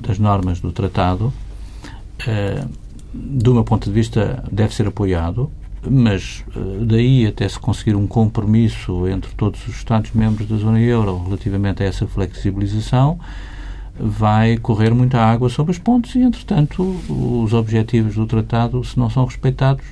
das 0.00 0.18
normas 0.18 0.60
do 0.60 0.70
tratado. 0.70 1.32
Uh, 2.20 2.68
do 3.12 3.54
meu 3.54 3.64
ponto 3.64 3.86
de 3.86 3.92
vista, 3.92 4.44
deve 4.52 4.74
ser 4.74 4.86
apoiado, 4.86 5.50
mas 5.88 6.44
eh, 6.54 6.84
daí 6.84 7.26
até 7.26 7.48
se 7.48 7.58
conseguir 7.58 7.96
um 7.96 8.06
compromisso 8.06 9.08
entre 9.08 9.32
todos 9.32 9.66
os 9.66 9.76
Estados-membros 9.76 10.48
da 10.48 10.56
zona 10.56 10.80
euro 10.80 11.24
relativamente 11.24 11.82
a 11.82 11.86
essa 11.86 12.06
flexibilização, 12.06 13.18
vai 14.02 14.56
correr 14.56 14.94
muita 14.94 15.18
água 15.18 15.48
sobre 15.48 15.72
as 15.72 15.78
pontes 15.78 16.14
e, 16.14 16.20
entretanto, 16.20 16.82
os 17.08 17.52
objetivos 17.52 18.14
do 18.14 18.26
tratado, 18.26 18.82
se 18.84 18.98
não 18.98 19.10
são 19.10 19.24
respeitados, 19.24 19.84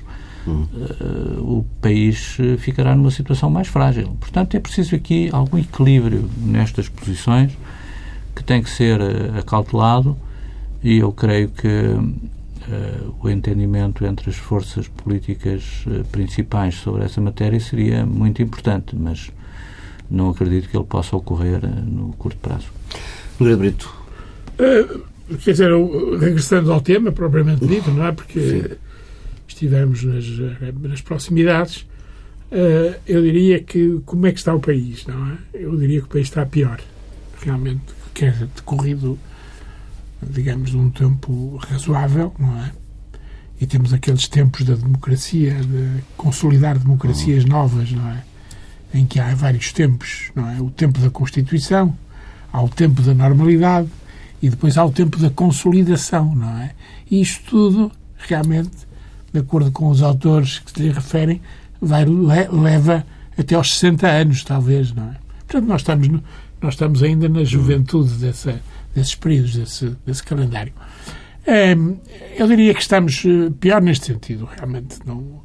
hum. 0.47 0.65
uh, 0.73 1.57
o 1.57 1.65
país 1.81 2.37
ficará 2.57 2.95
numa 2.95 3.11
situação 3.11 3.49
mais 3.49 3.67
frágil. 3.67 4.15
Portanto, 4.19 4.55
é 4.55 4.59
preciso 4.59 4.95
aqui 4.95 5.29
algum 5.31 5.57
equilíbrio 5.57 6.29
nestas 6.37 6.89
posições 6.89 7.51
que 8.39 8.43
tem 8.43 8.63
que 8.63 8.69
ser 8.69 9.01
uh, 9.01 9.37
acautelado 9.37 10.17
e 10.81 10.97
eu 10.97 11.11
creio 11.11 11.49
que 11.49 11.67
uh, 11.67 13.15
o 13.21 13.29
entendimento 13.29 14.05
entre 14.05 14.29
as 14.29 14.37
forças 14.37 14.87
políticas 14.87 15.83
uh, 15.87 16.05
principais 16.05 16.75
sobre 16.75 17.03
essa 17.03 17.19
matéria 17.19 17.59
seria 17.59 18.05
muito 18.05 18.41
importante, 18.41 18.95
mas 18.95 19.29
não 20.09 20.29
acredito 20.29 20.69
que 20.69 20.77
ele 20.77 20.85
possa 20.85 21.15
ocorrer 21.15 21.61
no 21.67 22.13
curto 22.13 22.37
prazo. 22.37 22.67
Brito. 23.37 23.98
Quer 25.43 25.51
dizer, 25.51 25.71
regressando 26.19 26.71
ao 26.71 26.81
tema 26.81 27.11
propriamente 27.11 27.65
dito, 27.65 27.91
não 27.91 28.05
é? 28.05 28.11
Porque 28.11 28.39
Sim. 28.39 28.75
estivemos 29.47 30.03
nas, 30.03 30.25
nas 30.81 31.01
proximidades, 31.01 31.87
eu 33.07 33.21
diria 33.21 33.61
que 33.61 34.01
como 34.05 34.27
é 34.27 34.31
que 34.31 34.39
está 34.39 34.53
o 34.53 34.59
país, 34.59 35.05
não 35.05 35.27
é? 35.27 35.37
Eu 35.53 35.75
diria 35.77 35.99
que 35.99 36.05
o 36.05 36.09
país 36.09 36.27
está 36.27 36.45
pior, 36.45 36.79
realmente, 37.41 37.83
que 38.13 38.25
é 38.25 38.31
decorrido 38.55 39.17
digamos, 40.21 40.71
de 40.71 40.77
um 40.77 40.89
tempo 40.89 41.57
razoável, 41.57 42.33
não 42.37 42.57
é? 42.61 42.71
E 43.59 43.65
temos 43.65 43.93
aqueles 43.93 44.27
tempos 44.27 44.63
da 44.63 44.75
democracia, 44.75 45.53
de 45.53 46.03
consolidar 46.15 46.77
democracias 46.77 47.43
uhum. 47.43 47.49
novas, 47.49 47.91
não 47.91 48.07
é? 48.09 48.23
Em 48.93 49.05
que 49.05 49.19
há 49.19 49.33
vários 49.35 49.71
tempos, 49.71 50.31
não 50.35 50.49
é? 50.49 50.61
O 50.61 50.69
tempo 50.69 50.99
da 50.99 51.09
Constituição, 51.09 51.95
há 52.51 52.61
o 52.61 52.69
tempo 52.69 53.01
da 53.01 53.13
normalidade 53.13 53.89
e 54.41 54.49
depois 54.49 54.77
há 54.77 54.85
o 54.85 54.91
tempo 54.91 55.17
da 55.17 55.29
consolidação, 55.29 56.33
não 56.35 56.57
é? 56.59 56.71
E 57.09 57.21
isto 57.21 57.43
tudo, 57.49 57.91
realmente, 58.17 58.87
de 59.33 59.39
acordo 59.39 59.71
com 59.71 59.89
os 59.89 60.01
autores 60.01 60.59
que 60.59 60.71
se 60.71 60.81
lhe 60.81 60.91
referem, 60.91 61.41
vai, 61.81 62.05
leva 62.05 63.05
até 63.37 63.55
aos 63.55 63.73
60 63.75 64.07
anos, 64.07 64.43
talvez, 64.43 64.93
não 64.93 65.09
é? 65.09 65.15
Portanto, 65.39 65.67
nós 65.67 65.81
estamos, 65.81 66.07
nós 66.61 66.73
estamos 66.73 67.03
ainda 67.03 67.27
na 67.27 67.43
juventude 67.43 68.13
dessa, 68.15 68.61
desses 68.93 69.15
períodos, 69.15 69.55
desse, 69.55 69.95
desse 70.05 70.23
calendário. 70.23 70.73
Eu 72.37 72.47
diria 72.47 72.73
que 72.75 72.81
estamos 72.81 73.23
eh, 73.25 73.51
pior 73.59 73.81
neste 73.81 74.05
sentido, 74.05 74.45
realmente. 74.45 74.99
Não, 75.05 75.41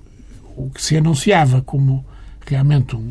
o 0.57 0.71
que 0.71 0.83
se 0.83 0.97
anunciava 0.97 1.63
como 1.63 2.05
realmente 2.47 2.95
um, 2.95 3.11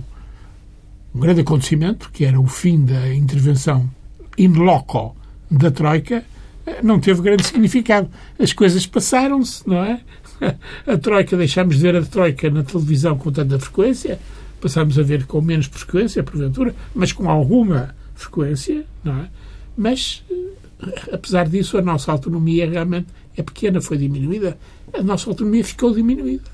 um 1.15 1.19
grande 1.19 1.41
acontecimento, 1.41 2.11
que 2.11 2.23
era 2.23 2.39
o 2.39 2.45
fim 2.45 2.85
da 2.85 3.13
intervenção 3.13 3.89
in 4.37 4.49
loco 4.49 5.15
da 5.53 5.71
Troika, 5.71 6.23
eh, 6.65 6.81
não 6.81 6.99
teve 6.99 7.21
grande 7.21 7.45
significado. 7.45 8.09
As 8.39 8.53
coisas 8.53 8.85
passaram-se, 8.85 9.67
não 9.67 9.83
é? 9.83 10.01
A 10.87 10.97
Troika, 10.97 11.37
deixámos 11.37 11.75
de 11.77 11.81
ver 11.81 11.95
a 11.95 12.01
Troika 12.01 12.49
na 12.49 12.63
televisão 12.63 13.17
com 13.17 13.31
tanta 13.31 13.57
frequência, 13.59 14.19
passámos 14.59 14.97
a 14.97 15.03
ver 15.03 15.25
com 15.25 15.39
menos 15.41 15.67
frequência, 15.67 16.23
porventura, 16.23 16.75
mas 16.93 17.11
com 17.13 17.29
alguma 17.29 17.95
frequência, 18.15 18.83
não 19.03 19.19
é? 19.19 19.29
Mas, 19.77 20.23
eh, 20.29 21.09
apesar 21.13 21.47
disso, 21.47 21.77
a 21.77 21.81
nossa 21.81 22.11
autonomia 22.11 22.69
realmente 22.69 23.07
é 23.37 23.43
pequena, 23.43 23.79
foi 23.79 23.97
diminuída. 23.97 24.57
A 24.93 25.01
nossa 25.01 25.29
autonomia 25.29 25.63
ficou 25.63 25.93
diminuída. 25.93 26.51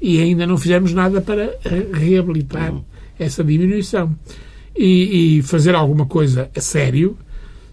E 0.00 0.20
ainda 0.22 0.46
não 0.46 0.56
fizemos 0.56 0.92
nada 0.92 1.20
para 1.20 1.58
reabilitar 1.92 2.72
essa 3.18 3.42
diminuição. 3.42 4.14
E, 4.76 5.38
e 5.38 5.42
fazer 5.42 5.74
alguma 5.74 6.06
coisa 6.06 6.50
a 6.54 6.60
sério 6.60 7.18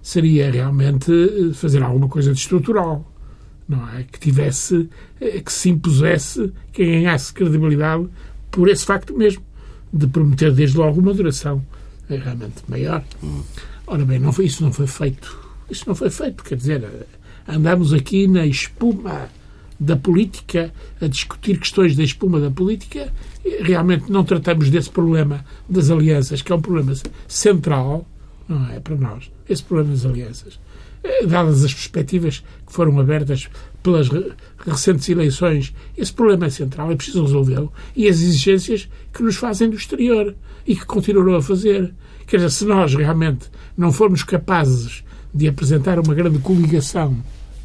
seria 0.06 0.52
realmente 0.52 1.12
eh, 1.12 1.52
fazer 1.52 1.82
alguma 1.82 2.08
coisa 2.08 2.32
de 2.32 2.40
estrutural. 2.40 3.12
Não 3.68 3.90
é? 3.90 4.04
Que 4.04 4.20
tivesse, 4.20 4.88
eh, 5.20 5.42
que 5.42 5.52
se 5.52 5.72
impusesse, 5.72 6.54
que 6.72 6.86
ganhasse 6.86 7.34
credibilidade 7.34 8.08
por 8.52 8.70
esse 8.70 8.86
facto 8.86 9.18
mesmo, 9.18 9.42
de 9.92 10.06
prometer 10.06 10.52
desde 10.52 10.78
logo 10.78 11.00
uma 11.00 11.12
duração 11.12 11.66
realmente 12.08 12.62
maior. 12.68 13.04
Ora 13.88 14.06
bem, 14.06 14.20
não 14.20 14.32
foi, 14.32 14.46
isso 14.46 14.64
não 14.64 14.72
foi 14.72 14.86
feito. 14.86 15.36
Isso 15.72 15.86
não 15.88 15.96
foi 15.96 16.12
feito, 16.12 16.44
quer 16.44 16.56
dizer, 16.56 16.88
andamos 17.48 17.92
aqui 17.92 18.28
na 18.28 18.46
espuma 18.46 19.28
da 19.80 19.96
política, 19.96 20.72
a 21.02 21.08
discutir 21.08 21.58
questões 21.60 21.96
da 21.96 22.04
espuma 22.04 22.40
da 22.40 22.52
política, 22.52 23.12
realmente 23.62 24.12
não 24.12 24.24
tratamos 24.24 24.70
desse 24.70 24.92
problema 24.92 25.44
das 25.68 25.90
alianças, 25.90 26.44
que 26.44 26.52
é 26.52 26.56
um 26.56 26.62
problema 26.62 26.94
central, 27.28 28.08
não 28.48 28.70
é, 28.70 28.80
para 28.80 28.96
nós, 28.96 29.32
esse 29.50 29.64
problema 29.64 29.92
das 29.92 30.06
alianças. 30.06 30.60
Eh, 31.04 31.26
dadas 31.26 31.64
as 31.64 31.74
perspectivas 31.74 32.44
que 32.66 32.74
foram 32.74 33.00
abertas 33.00 33.48
pelas 33.84 34.10
recentes 34.66 35.08
eleições, 35.10 35.74
esse 35.96 36.12
problema 36.12 36.48
é 36.48 36.50
central, 36.50 36.92
é 36.92 36.96
preciso 36.96 37.24
resolvê-lo, 37.24 37.72
e 37.96 38.08
as 38.08 38.22
exigências 38.22 38.90
que 39.14 39.22
nos 39.22 39.36
fazem 39.36 39.70
do 39.70 39.76
exterior 39.76 40.36
e 40.66 40.76
que 40.76 40.86
continuarão 40.86 41.36
a 41.36 41.42
fazer. 41.42 41.94
Quer 42.26 42.38
dizer, 42.38 42.50
se 42.50 42.66
nós 42.66 42.96
realmente 42.96 43.50
não 43.78 43.92
formos 43.92 44.24
capazes 44.24 45.04
de 45.32 45.48
apresentar 45.48 46.00
uma 46.00 46.16
grande 46.16 46.40
coligação, 46.40 47.16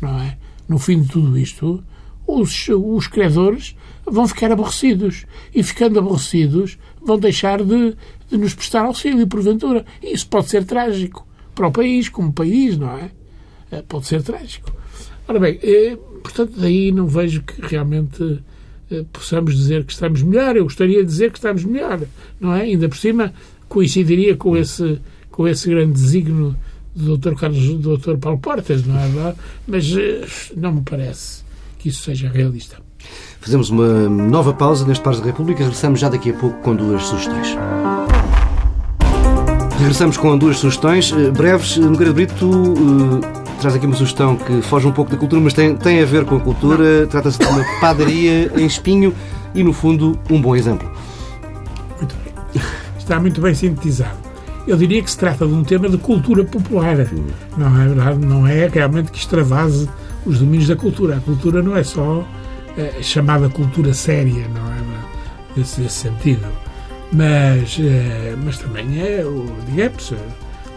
não 0.01 0.21
é? 0.21 0.37
No 0.69 0.79
fim 0.79 1.01
de 1.01 1.09
tudo 1.09 1.39
isto, 1.39 1.83
os, 2.27 2.69
os 2.69 3.07
credores 3.07 3.75
vão 4.05 4.29
ficar 4.29 4.53
aborrecidos. 4.53 5.25
E 5.55 5.63
ficando 5.63 5.99
aborrecidos, 5.99 6.79
vão 7.01 7.19
deixar 7.19 7.63
de, 7.65 7.97
de 8.29 8.37
nos 8.37 8.55
prestar 8.55 8.85
auxílio, 8.85 9.27
porventura. 9.27 9.85
E 10.03 10.13
isso 10.13 10.29
pode 10.29 10.49
ser 10.49 10.65
trágico 10.65 11.27
para 11.61 11.69
o 11.69 11.73
país, 11.73 12.09
como 12.09 12.33
país, 12.33 12.79
não 12.79 12.89
é? 12.97 13.11
é 13.71 13.83
pode 13.83 14.07
ser 14.07 14.23
trágico. 14.23 14.73
Ora 15.29 15.39
bem, 15.39 15.59
é, 15.63 15.95
portanto, 16.23 16.55
daí 16.57 16.91
não 16.91 17.07
vejo 17.07 17.43
que 17.43 17.61
realmente 17.61 18.43
é, 18.91 19.05
possamos 19.13 19.55
dizer 19.55 19.85
que 19.85 19.93
estamos 19.93 20.23
melhor. 20.23 20.57
Eu 20.57 20.65
gostaria 20.65 21.01
de 21.01 21.05
dizer 21.05 21.31
que 21.31 21.37
estamos 21.37 21.63
melhor, 21.63 22.01
não 22.41 22.55
é? 22.55 22.63
Ainda 22.63 22.89
por 22.89 22.97
cima, 22.97 23.35
coincidiria 23.69 24.35
com 24.37 24.57
esse, 24.57 24.99
com 25.31 25.47
esse 25.47 25.69
grande 25.69 25.93
desígnio 25.93 26.57
do 26.97 27.19
Dr. 27.19 27.35
Carlos, 27.35 27.75
do 27.75 27.99
Dr. 27.99 28.17
Paulo 28.17 28.39
Portas, 28.39 28.87
não 28.87 28.99
é 28.99 29.07
verdade? 29.07 29.37
Mas 29.69 29.95
eh, 29.95 30.27
não 30.57 30.73
me 30.73 30.81
parece 30.81 31.45
que 31.79 31.91
isso 31.91 32.03
seja 32.05 32.31
realista. 32.31 32.79
Fazemos 33.39 33.69
uma 33.69 34.09
nova 34.09 34.55
pausa 34.55 34.87
neste 34.87 35.05
Pares 35.05 35.21
da 35.21 35.27
República. 35.27 35.63
Regressamos 35.63 36.01
já 36.01 36.09
daqui 36.09 36.31
a 36.31 36.35
pouco 36.35 36.59
com 36.63 36.75
duas 36.75 37.03
sugestões. 37.03 37.55
Regressamos 39.81 40.19
com 40.19 40.37
duas 40.37 40.59
sugestões 40.59 41.11
eh, 41.11 41.31
breves. 41.31 41.79
Nogueira 41.79 42.13
Brito 42.13 42.47
uh, 42.47 43.21
traz 43.59 43.75
aqui 43.75 43.87
uma 43.87 43.97
sugestão 43.97 44.37
que 44.37 44.61
foge 44.61 44.87
um 44.87 44.93
pouco 44.93 45.11
da 45.11 45.17
cultura, 45.17 45.41
mas 45.41 45.55
tem, 45.55 45.75
tem 45.75 46.03
a 46.03 46.05
ver 46.05 46.27
com 46.27 46.37
a 46.37 46.41
cultura. 46.41 47.07
Trata-se 47.07 47.39
de 47.39 47.47
uma 47.47 47.65
padaria 47.81 48.53
em 48.61 48.67
espinho 48.67 49.15
e, 49.55 49.65
no 49.65 49.73
fundo, 49.73 50.19
um 50.29 50.39
bom 50.39 50.55
exemplo. 50.55 50.87
Muito 51.97 52.15
bem. 52.23 52.63
Está 52.99 53.19
muito 53.19 53.41
bem 53.41 53.55
sintetizado. 53.55 54.19
Eu 54.69 54.77
diria 54.77 55.03
que 55.03 55.11
se 55.11 55.17
trata 55.17 55.47
de 55.47 55.55
um 55.55 55.65
tema 55.65 55.89
de 55.89 55.97
cultura 55.97 56.45
popular. 56.45 56.97
Não 57.57 57.81
é 57.81 57.87
verdade? 57.87 58.19
Não 58.19 58.47
é 58.47 58.69
realmente 58.69 59.11
que 59.11 59.19
extravase 59.19 59.89
os 60.27 60.41
domínios 60.41 60.69
da 60.69 60.77
cultura. 60.77 61.17
A 61.17 61.21
cultura 61.21 61.63
não 61.63 61.75
é 61.75 61.83
só 61.83 62.23
é, 62.77 63.03
chamada 63.03 63.49
cultura 63.49 63.95
séria, 63.95 64.47
não 64.49 64.73
é? 64.75 64.81
Nesse, 65.57 65.81
nesse 65.81 65.97
sentido. 65.97 66.47
Mas, 67.13 67.79
eh, 67.81 68.35
mas 68.43 68.59
também 68.59 69.01
é, 69.01 69.25
digamos, 69.67 70.15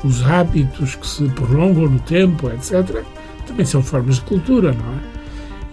os 0.03 0.23
hábitos 0.23 0.95
que 0.95 1.07
se 1.07 1.27
prolongam 1.29 1.89
no 1.89 1.99
tempo, 1.99 2.49
etc., 2.49 3.03
também 3.47 3.65
são 3.65 3.83
formas 3.83 4.15
de 4.15 4.21
cultura, 4.21 4.71
não 4.73 4.93
é? 4.93 4.99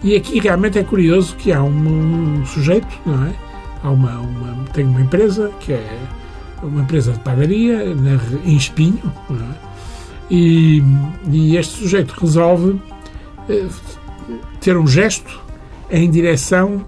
E 0.03 0.15
aqui 0.15 0.39
realmente 0.39 0.79
é 0.79 0.83
curioso 0.83 1.35
que 1.35 1.51
há 1.51 1.61
um, 1.61 2.39
um 2.39 2.45
sujeito, 2.45 2.99
não 3.05 3.25
é? 3.25 3.33
Há 3.83 3.89
uma, 3.89 4.19
uma, 4.19 4.63
tem 4.73 4.85
uma 4.85 5.01
empresa 5.01 5.51
que 5.59 5.73
é 5.73 5.99
uma 6.61 6.81
empresa 6.81 7.13
de 7.13 7.19
padaria 7.19 7.95
na, 7.95 8.19
em 8.45 8.55
Espinho, 8.55 9.01
não 9.29 9.37
é? 9.37 9.71
e, 10.31 10.81
e 11.29 11.57
este 11.57 11.77
sujeito 11.77 12.11
resolve 12.11 12.79
eh, 13.49 13.67
ter 14.61 14.77
um 14.77 14.87
gesto 14.87 15.41
em 15.89 16.09
direção 16.09 16.85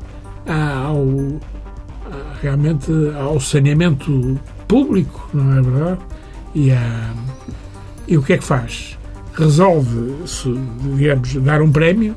ao, 0.48 1.06
realmente 2.44 2.92
ao 3.16 3.40
saneamento 3.40 4.38
público, 4.68 5.30
não 5.34 5.58
é 5.58 5.62
verdade? 5.62 6.00
E, 6.54 6.72
a, 6.72 7.14
e 8.06 8.18
o 8.18 8.22
que 8.22 8.34
é 8.34 8.38
que 8.38 8.44
faz? 8.44 8.98
Resolve, 9.34 10.14
digamos, 10.98 11.34
dar 11.36 11.62
um 11.62 11.72
prémio 11.72 12.16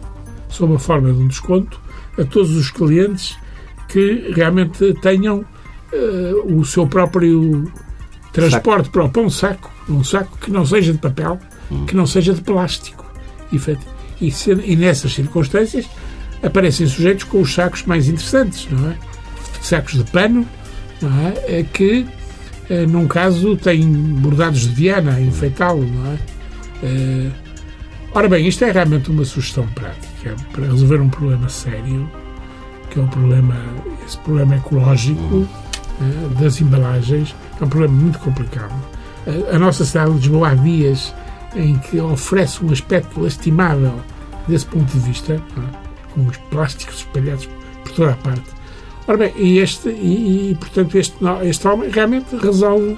sob 0.48 0.74
a 0.74 0.78
forma 0.78 1.12
de 1.12 1.22
um 1.22 1.28
desconto 1.28 1.80
a 2.18 2.24
todos 2.24 2.54
os 2.56 2.70
clientes 2.70 3.38
que 3.88 4.32
realmente 4.34 4.92
tenham 5.00 5.44
uh, 5.92 6.58
o 6.58 6.64
seu 6.64 6.86
próprio 6.86 7.70
transporte 8.32 8.86
saco. 8.86 8.90
para 8.90 9.04
o 9.04 9.08
pão 9.08 9.30
saco, 9.30 9.70
um 9.88 10.02
saco 10.02 10.36
que 10.38 10.50
não 10.50 10.66
seja 10.66 10.92
de 10.92 10.98
papel, 10.98 11.38
hum. 11.70 11.86
que 11.86 11.94
não 11.94 12.06
seja 12.06 12.34
de 12.34 12.40
plástico. 12.40 13.06
E, 13.52 13.56
e, 14.20 14.32
e 14.64 14.76
nessas 14.76 15.14
circunstâncias 15.14 15.88
aparecem 16.42 16.86
sujeitos 16.86 17.24
com 17.24 17.40
os 17.40 17.54
sacos 17.54 17.84
mais 17.84 18.08
interessantes, 18.08 18.68
não 18.70 18.90
é? 18.90 18.98
Sacos 19.62 19.94
de 19.94 20.04
pano, 20.10 20.46
é? 21.02 21.60
é 21.60 21.62
que, 21.62 22.06
eh, 22.70 22.86
num 22.86 23.06
caso, 23.06 23.56
têm 23.56 23.86
bordados 23.90 24.60
de 24.60 24.68
Viana 24.68 25.14
a 25.14 25.20
enfeitá-lo, 25.20 25.84
é? 25.84 26.18
Eh, 26.82 27.30
ora 28.12 28.28
bem, 28.28 28.46
isto 28.46 28.64
é 28.64 28.70
realmente 28.70 29.10
uma 29.10 29.24
sugestão 29.24 29.66
prática 29.68 30.34
para 30.52 30.66
resolver 30.66 31.00
um 31.00 31.08
problema 31.08 31.48
sério, 31.48 32.10
que 32.90 32.98
é 32.98 33.02
o 33.02 33.08
problema, 33.08 33.56
esse 34.06 34.18
problema 34.18 34.56
ecológico 34.56 35.48
eh, 36.00 36.42
das 36.42 36.60
embalagens, 36.60 37.34
é 37.60 37.64
um 37.64 37.68
problema 37.68 37.94
muito 37.94 38.18
complicado. 38.18 38.74
A 39.52 39.58
nossa 39.58 39.84
cidade 39.84 40.12
de 40.12 40.18
Lisboa 40.18 40.50
há 40.50 40.54
dias 40.54 41.12
em 41.56 41.76
que 41.78 41.98
oferece 41.98 42.64
um 42.64 42.70
aspecto 42.70 43.20
lastimável 43.20 44.00
desse 44.46 44.66
ponto 44.66 44.92
de 44.92 45.00
vista. 45.00 45.34
É? 45.34 45.86
com 46.16 46.26
os 46.26 46.36
plásticos 46.50 46.96
espalhados 46.96 47.48
por 47.84 47.92
toda 47.92 48.12
a 48.12 48.16
parte. 48.16 48.55
Ora 49.08 49.18
bem, 49.18 49.32
e, 49.36 49.58
este, 49.58 49.88
e, 49.88 50.50
e 50.50 50.54
portanto 50.56 50.98
este, 50.98 51.16
este 51.44 51.68
homem 51.68 51.90
realmente 51.90 52.34
resolve 52.36 52.96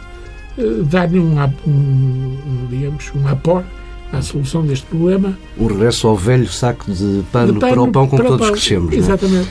uh, 0.57 0.83
dar-lhe 0.85 1.19
um, 1.19 1.39
um, 1.67 2.67
digamos, 2.71 3.13
um 3.15 3.29
aporte 3.29 3.69
à 4.13 4.23
solução 4.23 4.65
deste 4.65 4.87
problema. 4.87 5.39
O 5.57 5.67
regresso 5.67 6.09
ao 6.09 6.17
velho 6.17 6.49
saco 6.49 6.91
de 6.91 7.23
pano, 7.31 7.53
de 7.53 7.59
pano 7.59 7.73
para 7.75 7.83
o 7.83 7.93
pão 7.93 8.07
com 8.07 8.17
que 8.17 8.23
todos 8.23 8.47
pão. 8.47 8.53
crescemos. 8.53 8.95
É? 8.95 8.97
Exatamente. 8.97 9.49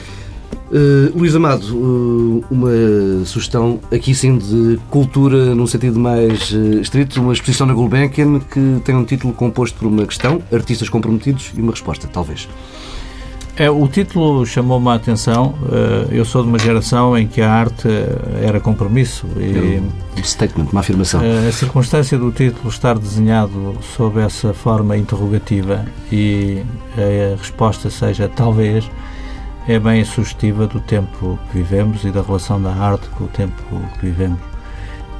Uh, 0.70 1.16
Luís 1.16 1.34
Amado, 1.34 1.64
uh, 1.74 2.44
uma 2.50 3.24
sugestão 3.24 3.80
aqui 3.90 4.14
sim 4.14 4.36
de 4.36 4.78
cultura 4.90 5.54
num 5.54 5.66
sentido 5.66 5.98
mais 5.98 6.50
uh, 6.50 6.80
estrito, 6.80 7.22
uma 7.22 7.32
exposição 7.32 7.66
na 7.66 7.72
Gulbenkian 7.72 8.38
que 8.40 8.80
tem 8.84 8.94
um 8.94 9.04
título 9.04 9.32
composto 9.32 9.78
por 9.78 9.86
uma 9.86 10.04
questão, 10.04 10.42
artistas 10.52 10.90
comprometidos 10.90 11.52
e 11.56 11.60
uma 11.62 11.72
resposta, 11.72 12.06
talvez. 12.06 12.46
É, 13.58 13.68
o 13.68 13.88
título 13.88 14.46
chamou-me 14.46 14.88
a 14.88 14.94
atenção. 14.94 15.52
Eh, 15.72 16.18
eu 16.18 16.24
sou 16.24 16.44
de 16.44 16.48
uma 16.48 16.60
geração 16.60 17.18
em 17.18 17.26
que 17.26 17.42
a 17.42 17.52
arte 17.52 17.88
era 18.40 18.60
compromisso. 18.60 19.26
E, 19.36 19.82
um 20.16 20.22
statement, 20.22 20.68
uma 20.70 20.80
afirmação. 20.80 21.20
Eh, 21.20 21.48
a 21.48 21.50
circunstância 21.50 22.16
do 22.16 22.30
título 22.30 22.68
estar 22.68 22.96
desenhado 22.96 23.76
sob 23.96 24.20
essa 24.20 24.54
forma 24.54 24.96
interrogativa 24.96 25.84
e 26.12 26.62
a 26.96 27.36
resposta 27.36 27.90
seja 27.90 28.28
talvez 28.28 28.88
é 29.66 29.76
bem 29.76 30.04
sugestiva 30.04 30.68
do 30.68 30.78
tempo 30.78 31.36
que 31.50 31.58
vivemos 31.58 32.04
e 32.04 32.12
da 32.12 32.22
relação 32.22 32.62
da 32.62 32.72
arte 32.72 33.08
com 33.08 33.24
o 33.24 33.28
tempo 33.28 33.60
que 33.98 34.06
vivemos. 34.06 34.38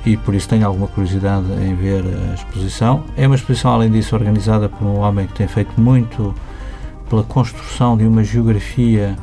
E 0.07 0.17
por 0.17 0.33
isso 0.33 0.49
tenho 0.49 0.65
alguma 0.65 0.87
curiosidade 0.87 1.47
em 1.61 1.75
ver 1.75 2.05
a 2.31 2.35
exposição. 2.35 3.03
É 3.17 3.27
uma 3.27 3.35
exposição, 3.35 3.73
além 3.73 3.91
disso, 3.91 4.15
organizada 4.15 4.69
por 4.69 4.87
um 4.87 5.01
homem 5.01 5.27
que 5.27 5.35
tem 5.35 5.49
feito 5.49 5.73
muito 5.81 6.33
pela 7.09 7.23
construção 7.23 7.97
de 7.97 8.05
uma 8.05 8.23
geografia 8.23 9.17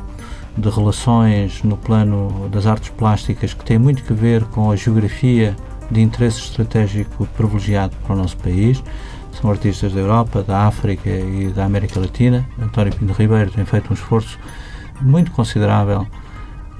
de 0.56 0.68
relações 0.70 1.62
no 1.62 1.76
plano 1.76 2.48
das 2.50 2.66
artes 2.66 2.90
plásticas 2.90 3.52
que 3.52 3.64
tem 3.64 3.78
muito 3.78 4.02
que 4.02 4.12
ver 4.12 4.44
com 4.44 4.70
a 4.70 4.76
geografia 4.76 5.54
de 5.90 6.00
interesse 6.00 6.40
estratégico 6.40 7.26
privilegiado 7.36 7.94
para 8.04 8.14
o 8.14 8.18
nosso 8.18 8.36
país. 8.38 8.82
São 9.40 9.50
artistas 9.50 9.92
da 9.92 10.00
Europa, 10.00 10.42
da 10.42 10.66
África 10.66 11.10
e 11.10 11.52
da 11.54 11.64
América 11.64 12.00
Latina. 12.00 12.48
António 12.60 12.94
Pinto 12.94 13.12
Ribeiro 13.12 13.50
tem 13.50 13.64
feito 13.64 13.90
um 13.90 13.94
esforço 13.94 14.38
muito 15.00 15.30
considerável 15.30 16.06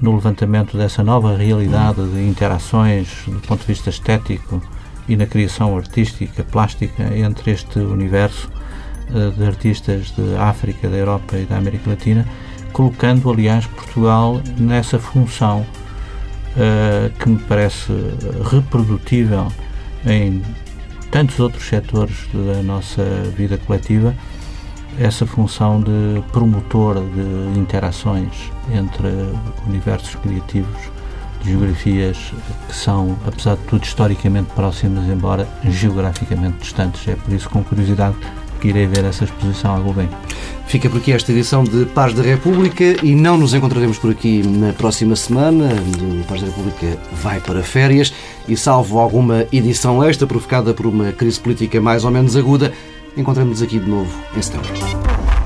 no 0.01 0.15
levantamento 0.15 0.75
dessa 0.75 1.03
nova 1.03 1.35
realidade 1.35 2.03
de 2.07 2.27
interações 2.27 3.23
do 3.27 3.39
ponto 3.41 3.61
de 3.61 3.67
vista 3.67 3.89
estético 3.89 4.61
e 5.07 5.15
na 5.15 5.25
criação 5.25 5.77
artística, 5.77 6.43
plástica 6.43 7.15
entre 7.15 7.51
este 7.51 7.79
universo 7.79 8.49
de 9.09 9.45
artistas 9.45 10.11
da 10.11 10.49
África, 10.49 10.89
da 10.89 10.97
Europa 10.97 11.37
e 11.37 11.45
da 11.45 11.57
América 11.57 11.89
Latina, 11.89 12.25
colocando, 12.73 13.29
aliás, 13.29 13.65
Portugal 13.65 14.41
nessa 14.57 14.99
função 14.99 15.65
uh, 16.55 17.09
que 17.17 17.29
me 17.29 17.39
parece 17.39 17.91
reprodutível 18.49 19.47
em 20.05 20.41
tantos 21.09 21.39
outros 21.39 21.67
setores 21.67 22.27
da 22.33 22.61
nossa 22.61 23.03
vida 23.35 23.57
coletiva, 23.57 24.13
essa 24.99 25.25
função 25.25 25.81
de 25.81 26.21
promotor 26.31 26.95
de 26.95 27.59
interações 27.59 28.51
entre 28.73 29.07
universos 29.65 30.15
criativos, 30.15 30.81
de 31.41 31.51
geografias 31.51 32.33
que 32.67 32.75
são, 32.75 33.17
apesar 33.25 33.55
de 33.55 33.63
tudo, 33.63 33.83
historicamente 33.83 34.49
próximas, 34.53 35.07
embora 35.07 35.47
geograficamente 35.63 36.57
distantes. 36.57 37.07
É 37.07 37.15
por 37.15 37.33
isso, 37.33 37.49
com 37.49 37.63
curiosidade, 37.63 38.15
que 38.57 38.69
irei 38.69 38.85
ver 38.87 39.05
essa 39.05 39.23
exposição 39.23 39.75
algo 39.75 39.93
bem. 39.93 40.09
Fica 40.67 40.89
por 40.89 40.97
aqui 40.97 41.13
esta 41.13 41.31
edição 41.31 41.63
de 41.63 41.85
Paz 41.85 42.13
da 42.13 42.21
República 42.21 42.83
e 43.01 43.15
não 43.15 43.37
nos 43.37 43.53
encontraremos 43.53 43.97
por 43.97 44.11
aqui 44.11 44.41
na 44.45 44.73
próxima 44.73 45.15
semana. 45.15 45.69
O 46.19 46.23
Paz 46.25 46.41
da 46.41 46.47
República 46.47 46.97
vai 47.13 47.39
para 47.39 47.63
férias 47.63 48.13
e, 48.47 48.57
salvo 48.57 48.99
alguma 48.99 49.45
edição 49.51 50.03
extra 50.03 50.27
provocada 50.27 50.73
por 50.73 50.85
uma 50.85 51.11
crise 51.11 51.39
política 51.39 51.79
mais 51.79 52.03
ou 52.03 52.11
menos 52.11 52.35
aguda, 52.35 52.73
encontramos-nos 53.15 53.61
aqui 53.61 53.79
de 53.79 53.89
novo 53.89 54.11
em 54.35 54.41
setembro. 54.41 55.36